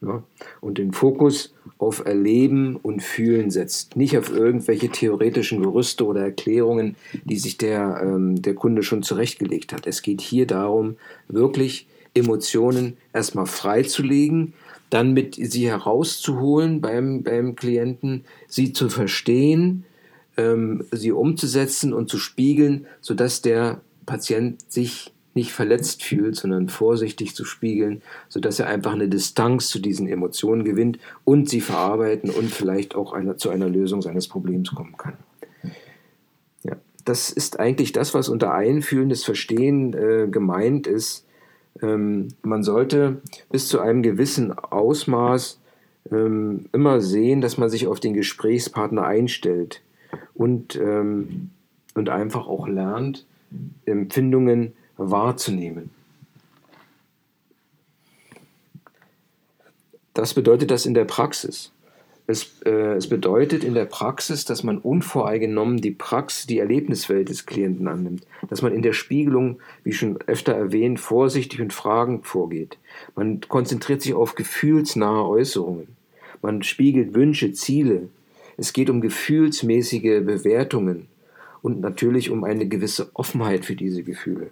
Ja? 0.02 0.22
Und 0.60 0.78
den 0.78 0.92
Fokus 0.92 1.54
auf 1.78 2.04
Erleben 2.04 2.76
und 2.76 3.02
Fühlen 3.02 3.50
setzt. 3.50 3.96
Nicht 3.96 4.16
auf 4.18 4.30
irgendwelche 4.30 4.88
theoretischen 4.88 5.62
Gerüste 5.62 6.04
oder 6.04 6.22
Erklärungen, 6.22 6.96
die 7.24 7.38
sich 7.38 7.56
der, 7.56 8.00
ähm, 8.02 8.42
der 8.42 8.54
Kunde 8.54 8.82
schon 8.82 9.02
zurechtgelegt 9.02 9.72
hat. 9.72 9.86
Es 9.86 10.02
geht 10.02 10.20
hier 10.20 10.46
darum, 10.46 10.96
wirklich 11.28 11.86
Emotionen 12.14 12.96
erstmal 13.12 13.46
freizulegen, 13.46 14.54
dann 14.90 15.14
mit 15.14 15.36
sie 15.36 15.68
herauszuholen 15.68 16.80
beim, 16.82 17.22
beim 17.22 17.56
Klienten, 17.56 18.24
sie 18.46 18.74
zu 18.74 18.90
verstehen, 18.90 19.84
ähm, 20.36 20.84
sie 20.90 21.12
umzusetzen 21.12 21.94
und 21.94 22.10
zu 22.10 22.18
spiegeln, 22.18 22.86
sodass 23.00 23.40
der 23.40 23.80
Patient 24.04 24.60
sich 24.70 25.12
nicht 25.34 25.52
verletzt 25.52 26.02
fühlt, 26.02 26.36
sondern 26.36 26.68
vorsichtig 26.68 27.34
zu 27.34 27.44
spiegeln, 27.44 28.02
sodass 28.28 28.60
er 28.60 28.66
einfach 28.66 28.92
eine 28.92 29.08
Distanz 29.08 29.68
zu 29.68 29.78
diesen 29.78 30.06
Emotionen 30.06 30.64
gewinnt 30.64 30.98
und 31.24 31.48
sie 31.48 31.60
verarbeiten 31.60 32.30
und 32.30 32.50
vielleicht 32.50 32.94
auch 32.94 33.12
einer, 33.12 33.36
zu 33.36 33.50
einer 33.50 33.68
Lösung 33.68 34.02
seines 34.02 34.28
Problems 34.28 34.74
kommen 34.74 34.96
kann. 34.96 35.14
Ja, 36.62 36.76
das 37.04 37.30
ist 37.30 37.58
eigentlich 37.58 37.92
das, 37.92 38.14
was 38.14 38.28
unter 38.28 38.54
einfühlendes 38.54 39.24
Verstehen 39.24 39.94
äh, 39.94 40.28
gemeint 40.30 40.86
ist. 40.86 41.26
Ähm, 41.80 42.28
man 42.42 42.62
sollte 42.62 43.22
bis 43.50 43.68
zu 43.68 43.80
einem 43.80 44.02
gewissen 44.02 44.52
Ausmaß 44.52 45.60
ähm, 46.10 46.66
immer 46.72 47.00
sehen, 47.00 47.40
dass 47.40 47.58
man 47.58 47.70
sich 47.70 47.86
auf 47.86 48.00
den 48.00 48.14
Gesprächspartner 48.14 49.04
einstellt 49.04 49.82
und, 50.34 50.76
ähm, 50.76 51.50
und 51.94 52.08
einfach 52.10 52.46
auch 52.46 52.68
lernt, 52.68 53.26
Empfindungen 53.86 54.74
wahrzunehmen. 55.10 55.90
Das 60.14 60.34
bedeutet 60.34 60.70
das 60.70 60.84
in 60.86 60.94
der 60.94 61.04
Praxis. 61.04 61.72
Es, 62.26 62.60
äh, 62.64 62.94
es, 62.94 63.08
bedeutet 63.08 63.64
in 63.64 63.74
der 63.74 63.84
Praxis, 63.84 64.44
dass 64.44 64.62
man 64.62 64.78
unvoreingenommen 64.78 65.78
die 65.78 65.90
Praxis, 65.90 66.46
die 66.46 66.60
Erlebniswelt 66.60 67.28
des 67.28 67.46
Klienten 67.46 67.88
annimmt, 67.88 68.24
dass 68.48 68.62
man 68.62 68.72
in 68.72 68.82
der 68.82 68.92
Spiegelung, 68.92 69.58
wie 69.82 69.92
schon 69.92 70.18
öfter 70.26 70.52
erwähnt, 70.52 71.00
vorsichtig 71.00 71.60
und 71.60 71.72
fragend 71.72 72.26
vorgeht. 72.26 72.78
Man 73.16 73.40
konzentriert 73.40 74.02
sich 74.02 74.14
auf 74.14 74.36
gefühlsnahe 74.36 75.26
Äußerungen. 75.26 75.88
Man 76.42 76.62
spiegelt 76.62 77.14
Wünsche, 77.14 77.52
Ziele. 77.52 78.08
Es 78.56 78.72
geht 78.72 78.88
um 78.88 79.00
gefühlsmäßige 79.00 80.24
Bewertungen 80.24 81.08
und 81.60 81.80
natürlich 81.80 82.30
um 82.30 82.44
eine 82.44 82.68
gewisse 82.68 83.10
Offenheit 83.14 83.64
für 83.64 83.74
diese 83.74 84.04
Gefühle. 84.04 84.50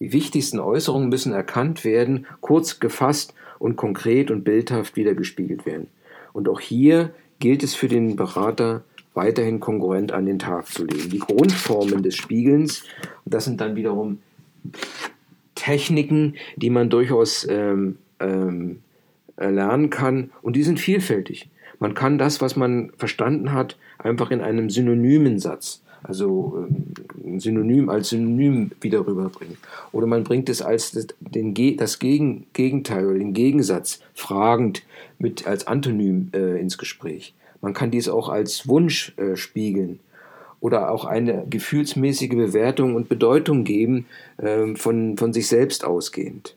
Die 0.00 0.12
wichtigsten 0.12 0.58
Äußerungen 0.58 1.10
müssen 1.10 1.32
erkannt 1.32 1.84
werden, 1.84 2.26
kurz 2.40 2.80
gefasst 2.80 3.34
und 3.58 3.76
konkret 3.76 4.30
und 4.30 4.42
bildhaft 4.42 4.96
wiedergespiegelt 4.96 5.66
werden. 5.66 5.88
Und 6.32 6.48
auch 6.48 6.60
hier 6.60 7.12
gilt 7.38 7.62
es 7.62 7.74
für 7.74 7.88
den 7.88 8.16
Berater, 8.16 8.82
weiterhin 9.14 9.60
konkurrent 9.60 10.12
an 10.12 10.24
den 10.24 10.38
Tag 10.38 10.66
zu 10.68 10.84
legen. 10.84 11.10
Die 11.10 11.18
Grundformen 11.18 12.02
des 12.02 12.16
Spiegelns, 12.16 12.84
das 13.24 13.44
sind 13.44 13.60
dann 13.60 13.76
wiederum 13.76 14.18
Techniken, 15.54 16.36
die 16.56 16.70
man 16.70 16.88
durchaus 16.88 17.46
ähm, 17.48 17.98
ähm, 18.20 18.80
lernen 19.36 19.90
kann, 19.90 20.30
und 20.42 20.56
die 20.56 20.62
sind 20.62 20.80
vielfältig. 20.80 21.48
Man 21.78 21.94
kann 21.94 22.18
das, 22.18 22.40
was 22.40 22.56
man 22.56 22.92
verstanden 22.96 23.52
hat, 23.52 23.76
einfach 23.98 24.30
in 24.30 24.40
einem 24.40 24.70
synonymen 24.70 25.38
Satz, 25.38 25.82
also 26.02 26.66
ein 26.66 26.94
ähm, 27.24 27.40
Synonym 27.40 27.88
als 27.88 28.10
Synonym 28.10 28.70
wieder 28.80 29.06
rüberbringen. 29.06 29.56
Oder 29.92 30.06
man 30.06 30.24
bringt 30.24 30.48
es 30.48 30.62
als 30.62 30.92
das, 30.92 31.08
den, 31.20 31.54
das 31.76 31.98
Gegen, 31.98 32.46
Gegenteil 32.52 33.06
oder 33.06 33.18
den 33.18 33.34
Gegensatz 33.34 34.00
fragend 34.14 34.82
mit 35.18 35.46
als 35.46 35.66
Antonym 35.66 36.30
äh, 36.32 36.60
ins 36.60 36.78
Gespräch. 36.78 37.34
Man 37.60 37.74
kann 37.74 37.90
dies 37.90 38.08
auch 38.08 38.28
als 38.28 38.66
Wunsch 38.66 39.12
äh, 39.18 39.36
spiegeln 39.36 40.00
oder 40.60 40.90
auch 40.90 41.04
eine 41.04 41.46
gefühlsmäßige 41.48 42.30
Bewertung 42.30 42.94
und 42.94 43.08
Bedeutung 43.08 43.64
geben, 43.64 44.06
äh, 44.38 44.74
von, 44.76 45.16
von 45.16 45.32
sich 45.32 45.48
selbst 45.48 45.84
ausgehend. 45.84 46.56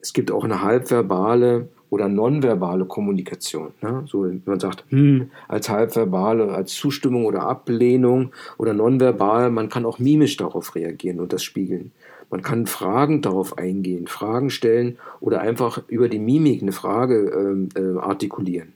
Es 0.00 0.12
gibt 0.12 0.30
auch 0.30 0.44
eine 0.44 0.62
halbverbale 0.62 1.68
oder 1.90 2.08
nonverbale 2.08 2.84
Kommunikation. 2.84 3.72
Ne? 3.80 4.04
So, 4.06 4.24
wenn 4.24 4.42
man 4.44 4.60
sagt, 4.60 4.84
hm, 4.88 5.30
als 5.48 5.68
halbverbale, 5.68 6.52
als 6.52 6.74
Zustimmung 6.74 7.24
oder 7.24 7.42
Ablehnung 7.42 8.32
oder 8.58 8.74
nonverbal, 8.74 9.50
man 9.50 9.68
kann 9.68 9.86
auch 9.86 9.98
mimisch 9.98 10.36
darauf 10.36 10.74
reagieren 10.74 11.20
und 11.20 11.32
das 11.32 11.42
spiegeln. 11.42 11.92
Man 12.30 12.42
kann 12.42 12.66
Fragen 12.66 13.22
darauf 13.22 13.56
eingehen, 13.56 14.06
Fragen 14.06 14.50
stellen 14.50 14.98
oder 15.20 15.40
einfach 15.40 15.82
über 15.88 16.08
die 16.08 16.18
Mimik 16.18 16.60
eine 16.60 16.72
Frage 16.72 17.68
äh, 17.74 17.80
äh, 17.80 17.98
artikulieren. 17.98 18.74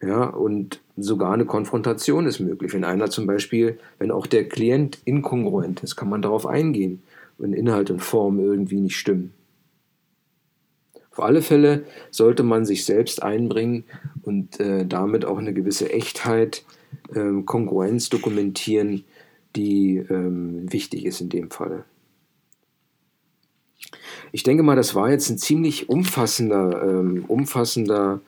Ja, 0.00 0.24
und 0.24 0.80
sogar 0.96 1.32
eine 1.32 1.44
Konfrontation 1.44 2.26
ist 2.26 2.40
möglich. 2.40 2.72
Wenn 2.72 2.84
einer 2.84 3.08
zum 3.10 3.26
Beispiel, 3.26 3.78
wenn 3.98 4.10
auch 4.10 4.26
der 4.26 4.48
Klient 4.48 4.98
inkongruent 5.04 5.82
ist, 5.82 5.94
kann 5.94 6.08
man 6.08 6.22
darauf 6.22 6.46
eingehen, 6.46 7.02
wenn 7.38 7.52
Inhalt 7.52 7.90
und 7.90 8.00
Form 8.00 8.40
irgendwie 8.40 8.80
nicht 8.80 8.96
stimmen. 8.96 9.32
Auf 11.12 11.20
alle 11.20 11.42
Fälle 11.42 11.84
sollte 12.10 12.42
man 12.42 12.64
sich 12.64 12.86
selbst 12.86 13.22
einbringen 13.22 13.84
und 14.22 14.58
äh, 14.60 14.86
damit 14.86 15.26
auch 15.26 15.36
eine 15.36 15.52
gewisse 15.52 15.92
Echtheit, 15.92 16.64
ähm, 17.14 17.44
Kongruenz 17.44 18.08
dokumentieren, 18.08 19.04
die 19.54 19.98
ähm, 20.08 20.72
wichtig 20.72 21.04
ist 21.04 21.20
in 21.20 21.28
dem 21.28 21.50
Fall. 21.50 21.84
Ich 24.32 24.42
denke 24.42 24.62
mal, 24.62 24.76
das 24.76 24.94
war 24.94 25.10
jetzt 25.10 25.28
ein 25.28 25.36
ziemlich 25.36 25.90
umfassender, 25.90 26.82
ähm, 26.82 27.26
umfassender, 27.28 28.20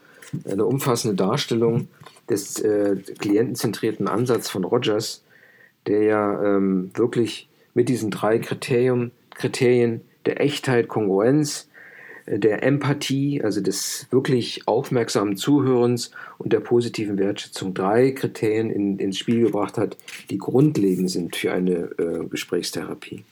eine 0.46 0.66
umfassende 0.66 1.16
Darstellung 1.16 1.88
des 2.28 2.60
äh, 2.60 2.96
klientenzentrierten 3.18 4.08
Ansatz 4.08 4.50
von 4.50 4.64
Rogers, 4.64 5.24
der 5.86 6.02
ja 6.02 6.56
ähm, 6.56 6.90
wirklich 6.94 7.48
mit 7.72 7.88
diesen 7.88 8.10
drei 8.10 8.38
Kriterien, 8.38 9.12
Kriterien 9.30 10.02
der 10.26 10.42
Echtheit, 10.42 10.88
Kongruenz, 10.88 11.68
der 12.26 12.62
Empathie, 12.62 13.42
also 13.42 13.60
des 13.60 14.06
wirklich 14.10 14.66
aufmerksamen 14.66 15.36
Zuhörens 15.36 16.10
und 16.38 16.52
der 16.52 16.60
positiven 16.60 17.18
Wertschätzung 17.18 17.74
drei 17.74 18.12
Kriterien 18.12 18.70
in, 18.70 18.98
ins 18.98 19.18
Spiel 19.18 19.42
gebracht 19.42 19.76
hat, 19.76 19.96
die 20.30 20.38
grundlegend 20.38 21.10
sind 21.10 21.36
für 21.36 21.52
eine 21.52 21.90
äh, 21.98 22.26
Gesprächstherapie. 22.28 23.24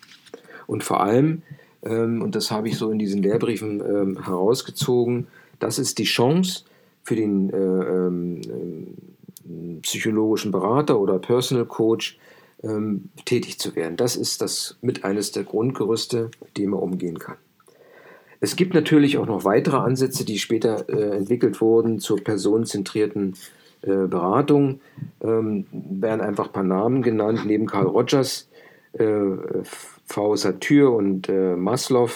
Und 0.67 0.85
vor 0.85 1.03
allem, 1.03 1.43
ähm, 1.83 2.23
und 2.23 2.35
das 2.35 2.51
habe 2.51 2.69
ich 2.69 2.77
so 2.77 2.91
in 2.91 2.99
diesen 2.99 3.23
Lehrbriefen 3.23 3.81
ähm, 3.81 4.25
herausgezogen, 4.25 5.27
das 5.59 5.79
ist 5.79 5.99
die 5.99 6.05
Chance 6.05 6.65
für 7.03 7.17
den 7.17 7.51
äh, 7.51 7.57
ähm, 7.57 8.41
äh, 8.43 9.81
psychologischen 9.81 10.53
Berater 10.53 11.01
oder 11.01 11.19
Personal 11.19 11.67
Coach, 11.67 12.19
ähm, 12.63 13.09
tätig 13.25 13.59
zu 13.59 13.75
werden. 13.75 13.97
Das 13.97 14.17
ist 14.17 14.41
das 14.41 14.77
mit 14.83 15.05
eines 15.05 15.33
der 15.33 15.45
Grundgerüste, 15.45 16.31
mit 16.41 16.57
dem 16.57 16.75
er 16.75 16.83
umgehen 16.83 17.19
kann. 17.19 17.37
Es 18.43 18.57
gibt 18.57 18.75
natürlich 18.75 19.19
auch 19.19 19.27
noch 19.27 19.45
weitere 19.45 19.77
Ansätze, 19.77 20.25
die 20.25 20.37
später 20.37 20.89
äh, 20.89 21.17
entwickelt 21.17 21.61
wurden 21.61 22.01
zur 22.01 22.19
personenzentrierten 22.19 23.37
äh, 23.83 24.09
Beratung. 24.09 24.81
Ähm, 25.23 25.65
werden 25.71 26.21
einfach 26.21 26.47
ein 26.47 26.53
paar 26.53 26.65
Namen 26.65 27.03
genannt, 27.03 27.43
neben 27.47 27.67
Carl 27.67 27.87
Rogers, 27.87 28.49
äh, 28.95 29.05
V. 29.63 30.35
Satyr 30.35 30.91
und 30.91 31.29
äh, 31.29 31.55
Maslow. 31.55 32.11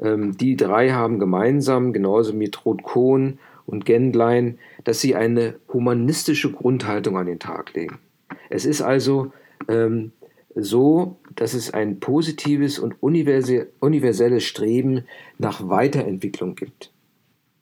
Ähm, 0.00 0.36
die 0.36 0.56
drei 0.56 0.90
haben 0.90 1.20
gemeinsam, 1.20 1.92
genauso 1.92 2.38
wie 2.40 2.50
Ruth 2.66 2.82
Kohn 2.82 3.38
und 3.64 3.84
Gendlein, 3.84 4.58
dass 4.82 5.00
sie 5.00 5.14
eine 5.14 5.54
humanistische 5.72 6.50
Grundhaltung 6.50 7.16
an 7.16 7.26
den 7.26 7.38
Tag 7.38 7.74
legen. 7.74 8.00
Es 8.48 8.64
ist 8.64 8.82
also 8.82 9.32
ähm, 9.68 10.10
so, 10.54 11.18
dass 11.36 11.54
es 11.54 11.72
ein 11.72 12.00
positives 12.00 12.78
und 12.78 12.96
universelles 13.02 14.44
Streben 14.44 15.04
nach 15.38 15.68
Weiterentwicklung 15.68 16.54
gibt 16.54 16.92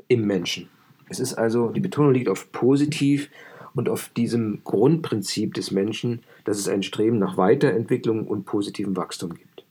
im 0.08 0.26
Menschen. 0.26 0.68
Es 1.08 1.20
ist 1.20 1.34
also, 1.34 1.68
die 1.68 1.80
Betonung 1.80 2.12
liegt 2.12 2.28
auf 2.28 2.50
positiv 2.52 3.30
und 3.74 3.88
auf 3.88 4.08
diesem 4.10 4.60
Grundprinzip 4.64 5.54
des 5.54 5.70
Menschen, 5.70 6.20
dass 6.44 6.58
es 6.58 6.68
ein 6.68 6.82
Streben 6.82 7.18
nach 7.18 7.36
Weiterentwicklung 7.36 8.26
und 8.26 8.44
positivem 8.44 8.96
Wachstum 8.96 9.34
gibt. 9.34 9.64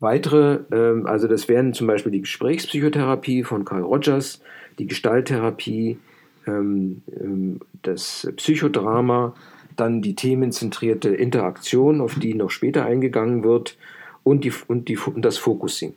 Weitere, 0.00 0.60
ähm, 0.70 1.06
also 1.06 1.26
das 1.26 1.48
wären 1.48 1.74
zum 1.74 1.88
Beispiel 1.88 2.12
die 2.12 2.20
Gesprächspsychotherapie 2.20 3.42
von 3.42 3.64
Carl 3.64 3.82
Rogers, 3.82 4.40
die 4.78 4.86
Gestalttherapie, 4.86 5.98
ähm, 6.46 7.02
ähm, 7.20 7.60
das 7.82 8.32
Psychodrama, 8.36 9.34
dann 9.80 10.02
die 10.02 10.14
themenzentrierte 10.14 11.10
Interaktion, 11.10 12.00
auf 12.00 12.16
die 12.16 12.34
noch 12.34 12.50
später 12.50 12.84
eingegangen 12.84 13.44
wird, 13.44 13.76
und, 14.24 14.44
die, 14.44 14.52
und, 14.66 14.88
die, 14.88 14.98
und 14.98 15.22
das 15.22 15.38
Focusing. 15.38 15.94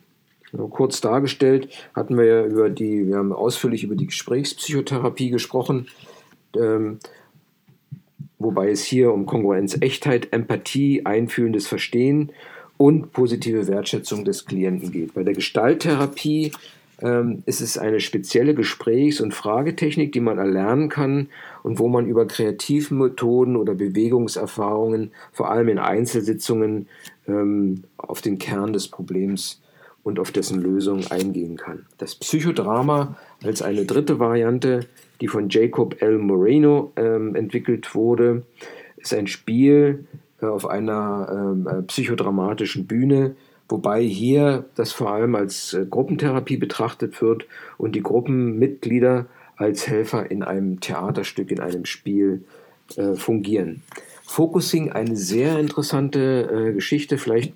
Ja, 0.53 0.65
kurz 0.69 1.01
dargestellt 1.01 1.69
hatten 1.93 2.17
wir 2.17 2.25
ja 2.25 2.45
über 2.45 2.69
die, 2.69 3.07
wir 3.07 3.17
haben 3.17 3.33
ausführlich 3.33 3.83
über 3.83 3.95
die 3.95 4.07
Gesprächspsychotherapie 4.07 5.29
gesprochen, 5.29 5.87
ähm, 6.57 6.99
wobei 8.39 8.69
es 8.69 8.83
hier 8.83 9.13
um 9.13 9.25
Kongruenz, 9.25 9.77
Echtheit, 9.81 10.29
Empathie, 10.31 11.05
einfühlendes 11.05 11.67
Verstehen 11.67 12.31
und 12.77 13.11
positive 13.11 13.67
Wertschätzung 13.67 14.25
des 14.25 14.45
Klienten 14.45 14.91
geht. 14.91 15.13
Bei 15.13 15.23
der 15.23 15.33
Gestalttherapie 15.33 16.51
ähm, 17.01 17.43
ist 17.45 17.61
es 17.61 17.77
eine 17.77 17.99
spezielle 17.99 18.53
Gesprächs- 18.53 19.21
und 19.21 19.33
Fragetechnik, 19.33 20.11
die 20.11 20.19
man 20.19 20.37
erlernen 20.37 20.89
kann 20.89 21.27
und 21.63 21.79
wo 21.79 21.87
man 21.87 22.05
über 22.05 22.27
Kreativmethoden 22.27 23.55
oder 23.55 23.75
Bewegungserfahrungen, 23.75 25.11
vor 25.31 25.51
allem 25.51 25.69
in 25.69 25.79
Einzelsitzungen, 25.79 26.87
ähm, 27.27 27.83
auf 27.97 28.21
den 28.21 28.37
Kern 28.37 28.73
des 28.73 28.87
Problems 28.87 29.61
und 30.03 30.19
auf 30.19 30.31
dessen 30.31 30.61
Lösung 30.61 31.05
eingehen 31.07 31.57
kann. 31.57 31.85
Das 31.97 32.15
Psychodrama 32.15 33.17
als 33.43 33.61
eine 33.61 33.85
dritte 33.85 34.19
Variante, 34.19 34.87
die 35.19 35.27
von 35.27 35.49
Jacob 35.49 36.01
L. 36.01 36.17
Moreno 36.17 36.91
ähm, 36.95 37.35
entwickelt 37.35 37.93
wurde, 37.93 38.43
ist 38.97 39.13
ein 39.13 39.27
Spiel 39.27 40.05
äh, 40.41 40.45
auf 40.45 40.67
einer 40.67 41.27
ähm, 41.31 41.67
äh, 41.67 41.81
psychodramatischen 41.83 42.87
Bühne, 42.87 43.35
wobei 43.71 44.03
hier 44.03 44.65
das 44.75 44.91
vor 44.91 45.11
allem 45.11 45.35
als 45.35 45.73
äh, 45.73 45.85
Gruppentherapie 45.89 46.57
betrachtet 46.57 47.21
wird 47.21 47.45
und 47.77 47.95
die 47.95 48.03
Gruppenmitglieder 48.03 49.27
als 49.55 49.87
Helfer 49.87 50.29
in 50.29 50.43
einem 50.43 50.79
Theaterstück, 50.79 51.51
in 51.51 51.59
einem 51.59 51.85
Spiel 51.85 52.43
äh, 52.97 53.15
fungieren. 53.15 53.81
Focusing, 54.23 54.91
eine 54.91 55.15
sehr 55.15 55.59
interessante 55.59 56.69
äh, 56.69 56.73
Geschichte, 56.73 57.17
vielleicht 57.17 57.53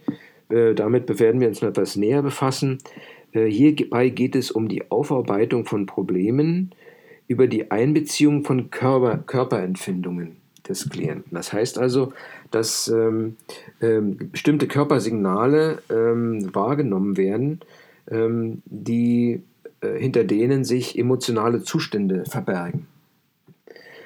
äh, 0.50 0.74
damit 0.74 1.20
werden 1.20 1.42
wir 1.42 1.48
uns 1.48 1.62
noch 1.62 1.70
etwas 1.70 1.96
näher 1.96 2.22
befassen. 2.22 2.80
Äh, 3.32 3.46
hierbei 3.46 4.10
geht 4.10 4.36
es 4.36 4.52
um 4.52 4.68
die 4.68 4.90
Aufarbeitung 4.92 5.66
von 5.66 5.86
Problemen 5.86 6.72
über 7.28 7.48
die 7.48 7.72
Einbeziehung 7.72 8.44
von 8.44 8.70
Körper, 8.70 9.18
Körperempfindungen 9.18 10.45
des 10.68 10.90
Klienten. 10.90 11.36
Das 11.36 11.54
heißt 11.54 11.78
also, 11.78 12.14
dass 12.52 12.88
ähm, 12.88 13.38
ähm, 13.82 14.18
bestimmte 14.32 14.68
Körpersignale 14.68 15.82
ähm, 15.90 16.54
wahrgenommen 16.54 17.18
werden, 17.18 17.60
ähm, 18.10 18.62
die 18.66 19.44
äh, 19.82 20.00
hinter 20.00 20.24
denen 20.24 20.64
sich 20.64 20.98
emotionale 20.98 21.64
Zustände 21.64 22.26
verbergen. 22.26 22.88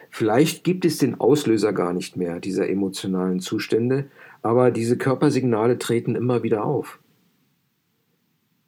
Vielleicht 0.10 0.64
gibt 0.64 0.86
es 0.86 0.97
den 0.97 1.20
Auslöser 1.20 1.72
gar 1.72 1.93
nicht 1.93 2.18
mehr 2.18 2.39
dieser 2.39 2.68
emotionalen 2.68 3.39
Zustände, 3.39 4.05
aber 4.41 4.72
diese 4.72 4.97
Körpersignale 4.97 5.78
treten 5.78 6.16
immer 6.16 6.43
wieder 6.43 6.66
auf. 6.66 6.99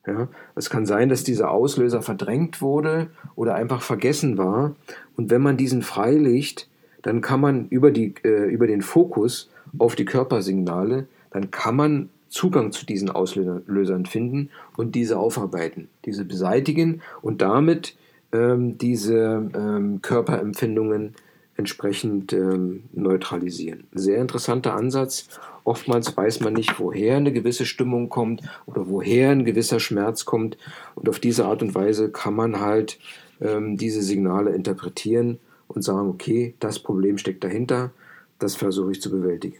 Ja, 0.06 0.30
es 0.56 0.70
kann 0.70 0.86
sein, 0.86 1.10
dass 1.10 1.24
dieser 1.24 1.52
Auslöser 1.52 2.02
verdrängt 2.02 2.62
wurde 2.62 3.12
oder 3.36 3.54
einfach 3.54 3.82
vergessen 3.82 4.38
war. 4.38 4.76
Und 5.16 5.30
wenn 5.30 5.42
man 5.42 5.58
diesen 5.58 5.84
freilegt, 5.84 6.68
dann 7.02 7.22
kann 7.22 7.42
man 7.42 7.68
über, 7.70 7.92
die, 7.92 8.14
äh, 8.24 8.46
über 8.52 8.68
den 8.68 8.82
Fokus 8.82 9.50
auf 9.78 9.96
die 9.96 10.06
Körpersignale 10.06 11.08
dann 11.32 11.50
kann 11.50 11.76
man 11.76 12.10
Zugang 12.30 12.72
zu 12.72 12.86
diesen 12.86 13.10
Auslösern 13.10 14.06
finden 14.06 14.50
und 14.78 14.96
diese 14.96 15.18
aufarbeiten, 15.18 15.90
diese 16.06 16.24
beseitigen 16.24 17.02
und 17.22 17.42
damit 17.42 17.96
ähm, 18.32 18.78
diese 18.78 19.50
ähm, 19.54 20.02
Körperempfindungen 20.02 21.16
entsprechend 21.58 22.32
ähm, 22.32 22.84
neutralisieren. 22.94 23.84
Sehr 23.94 24.20
interessanter 24.20 24.76
Ansatz. 24.76 25.28
Oftmals 25.66 26.16
weiß 26.16 26.40
man 26.40 26.54
nicht, 26.54 26.80
woher 26.80 27.18
eine 27.18 27.34
gewisse 27.34 27.66
Stimmung 27.66 28.08
kommt 28.08 28.42
oder 28.66 28.88
woher 28.88 29.32
ein 29.32 29.44
gewisser 29.44 29.82
Schmerz 29.82 30.24
kommt. 30.24 30.58
Und 30.96 31.10
auf 31.10 31.20
diese 31.20 31.46
Art 31.46 31.62
und 31.62 31.76
Weise 31.76 32.10
kann 32.10 32.34
man 32.34 32.62
halt 32.62 32.98
ähm, 33.42 33.76
diese 33.76 34.02
Signale 34.02 34.52
interpretieren 34.52 35.40
und 35.74 35.82
sagen, 35.82 36.10
okay, 36.10 36.54
das 36.60 36.80
Problem 36.80 37.18
steckt 37.18 37.44
dahinter, 37.44 37.92
das 38.40 38.56
versuche 38.56 38.92
ich 38.92 39.02
zu 39.02 39.12
bewältigen. 39.12 39.58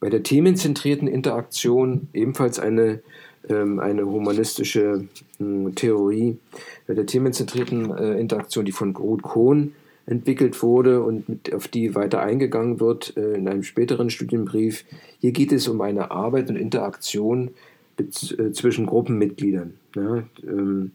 Bei 0.00 0.08
der 0.08 0.22
themenzentrierten 0.22 1.08
Interaktion 1.08 2.08
ebenfalls 2.14 2.58
eine, 2.58 3.00
ähm, 3.48 3.78
eine 3.80 4.06
humanistische 4.06 5.06
äh, 5.38 5.70
Theorie. 5.74 6.38
Bei 6.86 6.94
der 6.94 7.06
themenzentrierten 7.06 7.90
äh, 7.90 8.18
Interaktion, 8.18 8.64
die 8.64 8.72
von 8.72 8.96
Ruth 8.96 9.22
Kohn 9.22 9.74
entwickelt 10.06 10.62
wurde 10.62 11.02
und 11.02 11.28
mit, 11.28 11.54
auf 11.54 11.68
die 11.68 11.94
weiter 11.94 12.20
eingegangen 12.20 12.80
wird 12.80 13.16
äh, 13.16 13.34
in 13.34 13.46
einem 13.46 13.62
späteren 13.62 14.10
Studienbrief. 14.10 14.84
Hier 15.20 15.32
geht 15.32 15.52
es 15.52 15.68
um 15.68 15.80
eine 15.82 16.10
Arbeit 16.10 16.48
und 16.48 16.56
Interaktion 16.56 17.50
äh, 17.98 18.52
zwischen 18.52 18.86
Gruppenmitgliedern. 18.86 19.74
Ja, 19.94 20.22
ähm, 20.42 20.92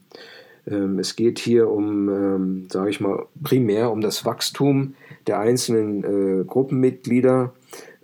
es 0.65 1.15
geht 1.15 1.39
hier 1.39 1.69
um, 1.69 2.09
ähm, 2.09 2.67
sage 2.71 2.89
ich 2.89 2.99
mal, 2.99 3.25
primär 3.43 3.91
um 3.91 4.01
das 4.01 4.25
Wachstum 4.25 4.95
der 5.27 5.39
einzelnen 5.39 6.03
äh, 6.03 6.43
Gruppenmitglieder 6.43 7.53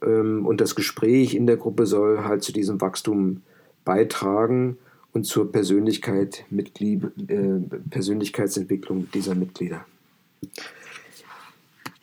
ähm, 0.03 0.45
und 0.45 0.62
das 0.62 0.76
Gespräch 0.76 1.34
in 1.34 1.47
der 1.47 1.57
Gruppe 1.57 1.86
soll 1.86 2.24
halt 2.24 2.43
zu 2.43 2.51
diesem 2.51 2.80
Wachstum 2.82 3.41
beitragen 3.84 4.78
und 5.14 5.26
zur 5.26 5.51
Persönlichkeit 5.51 6.45
Mitglied, 6.49 7.03
äh, 7.28 7.59
Persönlichkeitsentwicklung 7.89 9.09
dieser 9.12 9.36
Mitglieder. 9.36 9.86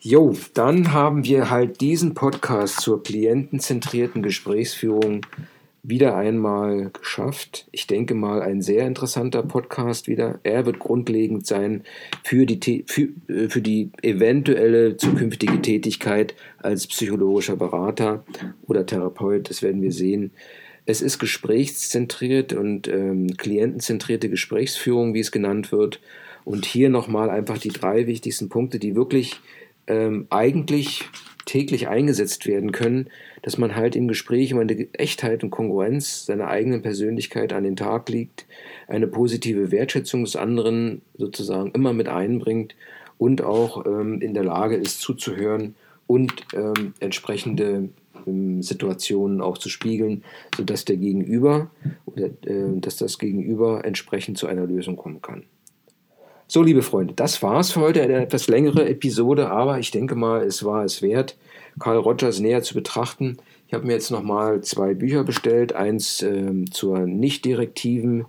Jo, 0.01 0.33
dann 0.53 0.93
haben 0.93 1.25
wir 1.25 1.49
halt 1.49 1.81
diesen 1.81 2.13
Podcast 2.13 2.79
zur 2.81 3.03
klientenzentrierten 3.03 4.23
Gesprächsführung 4.23 5.25
wieder 5.83 6.15
einmal 6.15 6.89
geschafft. 6.91 7.67
Ich 7.71 7.87
denke 7.87 8.13
mal, 8.13 8.41
ein 8.41 8.61
sehr 8.61 8.85
interessanter 8.85 9.43
Podcast 9.43 10.07
wieder. 10.07 10.39
Er 10.43 10.65
wird 10.65 10.79
grundlegend 10.79 11.45
sein 11.45 11.83
für 12.23 12.45
die, 12.45 12.83
für, 12.87 13.09
äh, 13.27 13.49
für 13.49 13.61
die 13.61 13.91
eventuelle 14.01 14.97
zukünftige 14.97 15.61
Tätigkeit 15.61 16.35
als 16.57 16.87
psychologischer 16.87 17.55
Berater 17.55 18.25
oder 18.67 18.85
Therapeut. 18.85 19.49
Das 19.49 19.61
werden 19.61 19.81
wir 19.81 19.91
sehen. 19.91 20.31
Es 20.85 21.01
ist 21.01 21.19
gesprächszentriert 21.19 22.53
und 22.53 22.87
ähm, 22.87 23.37
klientenzentrierte 23.37 24.29
Gesprächsführung, 24.29 25.13
wie 25.13 25.19
es 25.19 25.31
genannt 25.31 25.71
wird. 25.71 26.01
Und 26.45 26.65
hier 26.65 26.89
nochmal 26.89 27.29
einfach 27.29 27.57
die 27.57 27.69
drei 27.69 28.07
wichtigsten 28.07 28.49
Punkte, 28.49 28.79
die 28.79 28.95
wirklich 28.95 29.39
ähm, 29.87 30.27
eigentlich 30.29 31.05
täglich 31.45 31.87
eingesetzt 31.87 32.47
werden 32.47 32.71
können, 32.71 33.09
dass 33.41 33.57
man 33.57 33.75
halt 33.75 33.95
im 33.95 34.07
Gespräch 34.07 34.51
immer 34.51 34.61
eine 34.61 34.87
Echtheit 34.93 35.43
und 35.43 35.49
Kongruenz 35.49 36.25
seiner 36.25 36.47
eigenen 36.47 36.81
Persönlichkeit 36.81 37.53
an 37.53 37.63
den 37.63 37.75
Tag 37.75 38.09
legt, 38.09 38.45
eine 38.87 39.07
positive 39.07 39.71
Wertschätzung 39.71 40.23
des 40.23 40.35
anderen 40.35 41.01
sozusagen 41.17 41.71
immer 41.71 41.93
mit 41.93 42.07
einbringt 42.07 42.75
und 43.17 43.41
auch 43.41 43.85
ähm, 43.85 44.21
in 44.21 44.33
der 44.33 44.43
Lage 44.43 44.75
ist 44.75 45.01
zuzuhören 45.01 45.75
und 46.07 46.33
ähm, 46.55 46.93
entsprechende 46.99 47.89
ähm, 48.25 48.63
Situationen 48.63 49.41
auch 49.41 49.57
zu 49.57 49.69
spiegeln, 49.69 50.23
sodass 50.55 50.85
der 50.85 50.97
Gegenüber 50.97 51.69
oder 52.05 52.25
äh, 52.25 52.79
dass 52.79 52.97
das 52.97 53.19
Gegenüber 53.19 53.85
entsprechend 53.85 54.37
zu 54.37 54.47
einer 54.47 54.65
Lösung 54.65 54.95
kommen 54.95 55.21
kann. 55.21 55.43
So, 56.51 56.63
liebe 56.63 56.81
Freunde, 56.81 57.13
das 57.13 57.43
war's 57.43 57.69
für 57.69 57.81
heute. 57.81 58.01
Eine 58.01 58.23
etwas 58.23 58.47
längere 58.47 58.89
Episode, 58.89 59.51
aber 59.51 59.77
ich 59.77 59.91
denke 59.91 60.15
mal, 60.15 60.41
es 60.41 60.65
war 60.65 60.83
es 60.83 61.03
wert, 61.03 61.37
Carl 61.77 61.97
Rogers 61.97 62.39
näher 62.39 62.63
zu 62.63 62.73
betrachten. 62.73 63.37
Ich 63.67 63.75
habe 63.75 63.85
mir 63.85 63.93
jetzt 63.93 64.09
nochmal 64.09 64.61
zwei 64.61 64.95
Bücher 64.95 65.23
bestellt. 65.23 65.73
Eins 65.73 66.23
ähm, 66.23 66.71
zur 66.71 67.01
nicht 67.01 67.45
direktiven 67.45 68.25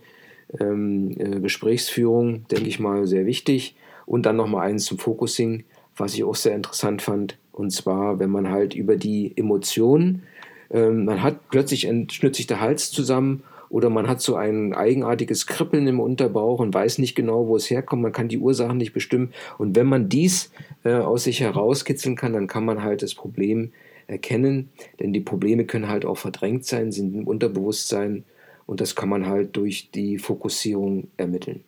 ähm, 0.59 1.15
äh, 1.17 1.39
Gesprächsführung, 1.39 2.45
denke 2.49 2.67
ich 2.67 2.79
mal, 2.79 3.07
sehr 3.07 3.25
wichtig. 3.25 3.75
Und 4.05 4.27
dann 4.27 4.35
nochmal 4.35 4.67
eins 4.67 4.85
zum 4.85 4.99
Focusing, 4.99 5.63
was 5.97 6.13
ich 6.13 6.23
auch 6.23 6.35
sehr 6.35 6.53
interessant 6.53 7.01
fand. 7.01 7.39
Und 7.51 7.71
zwar, 7.71 8.19
wenn 8.19 8.29
man 8.29 8.51
halt 8.51 8.75
über 8.75 8.97
die 8.97 9.35
Emotionen, 9.35 10.21
ähm, 10.69 11.05
man 11.05 11.23
hat 11.23 11.49
plötzlich 11.49 11.89
schnürt 12.11 12.35
sich 12.35 12.45
der 12.45 12.61
Hals 12.61 12.91
zusammen 12.91 13.41
oder 13.71 13.89
man 13.89 14.07
hat 14.07 14.21
so 14.21 14.35
ein 14.35 14.73
eigenartiges 14.73 15.47
Kribbeln 15.47 15.87
im 15.87 16.01
Unterbauch 16.01 16.59
und 16.59 16.73
weiß 16.73 16.97
nicht 16.97 17.15
genau, 17.15 17.47
wo 17.47 17.55
es 17.55 17.69
herkommt. 17.69 18.01
Man 18.01 18.11
kann 18.11 18.27
die 18.27 18.37
Ursachen 18.37 18.77
nicht 18.77 18.91
bestimmen. 18.91 19.31
Und 19.57 19.77
wenn 19.77 19.87
man 19.87 20.09
dies 20.09 20.51
äh, 20.83 20.93
aus 20.93 21.23
sich 21.23 21.39
herauskitzeln 21.39 22.17
kann, 22.17 22.33
dann 22.33 22.47
kann 22.47 22.65
man 22.65 22.83
halt 22.83 23.01
das 23.01 23.15
Problem 23.15 23.71
erkennen. 24.07 24.69
Denn 24.99 25.13
die 25.13 25.21
Probleme 25.21 25.63
können 25.65 25.87
halt 25.87 26.05
auch 26.05 26.17
verdrängt 26.17 26.65
sein, 26.65 26.91
sind 26.91 27.15
im 27.15 27.27
Unterbewusstsein. 27.27 28.25
Und 28.65 28.81
das 28.81 28.95
kann 28.95 29.07
man 29.07 29.25
halt 29.25 29.55
durch 29.55 29.89
die 29.91 30.17
Fokussierung 30.17 31.07
ermitteln. 31.15 31.63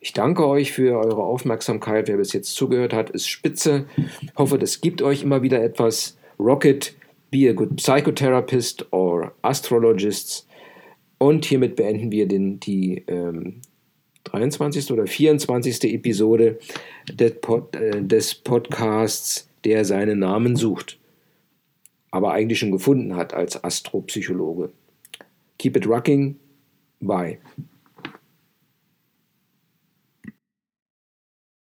Ich 0.00 0.12
danke 0.12 0.48
euch 0.48 0.72
für 0.72 0.98
eure 0.98 1.22
Aufmerksamkeit. 1.22 2.08
Wer 2.08 2.16
bis 2.16 2.32
jetzt 2.32 2.54
zugehört 2.54 2.92
hat, 2.92 3.10
ist 3.10 3.28
spitze. 3.28 3.86
Ich 3.96 4.34
hoffe, 4.36 4.58
das 4.58 4.80
gibt 4.80 5.00
euch 5.00 5.22
immer 5.22 5.42
wieder 5.42 5.62
etwas. 5.62 6.18
Rocket, 6.40 6.96
be 7.30 7.48
a 7.48 7.52
good 7.52 7.76
psychotherapist 7.76 8.92
or 8.92 9.32
astrologists. 9.42 10.48
Und 11.22 11.44
hiermit 11.44 11.76
beenden 11.76 12.10
wir 12.10 12.26
den, 12.26 12.60
die 12.60 13.04
ähm, 13.06 13.60
23. 14.24 14.90
oder 14.90 15.06
24. 15.06 15.84
Episode 15.92 16.58
des, 17.12 17.34
Pod, 17.42 17.76
äh, 17.76 18.02
des 18.02 18.34
Podcasts, 18.34 19.46
der 19.64 19.84
seinen 19.84 20.20
Namen 20.20 20.56
sucht, 20.56 20.98
aber 22.10 22.32
eigentlich 22.32 22.58
schon 22.58 22.70
gefunden 22.70 23.16
hat 23.16 23.34
als 23.34 23.62
Astropsychologe. 23.62 24.70
Keep 25.58 25.76
it 25.76 25.86
rocking. 25.86 26.36
Bye. 27.00 27.38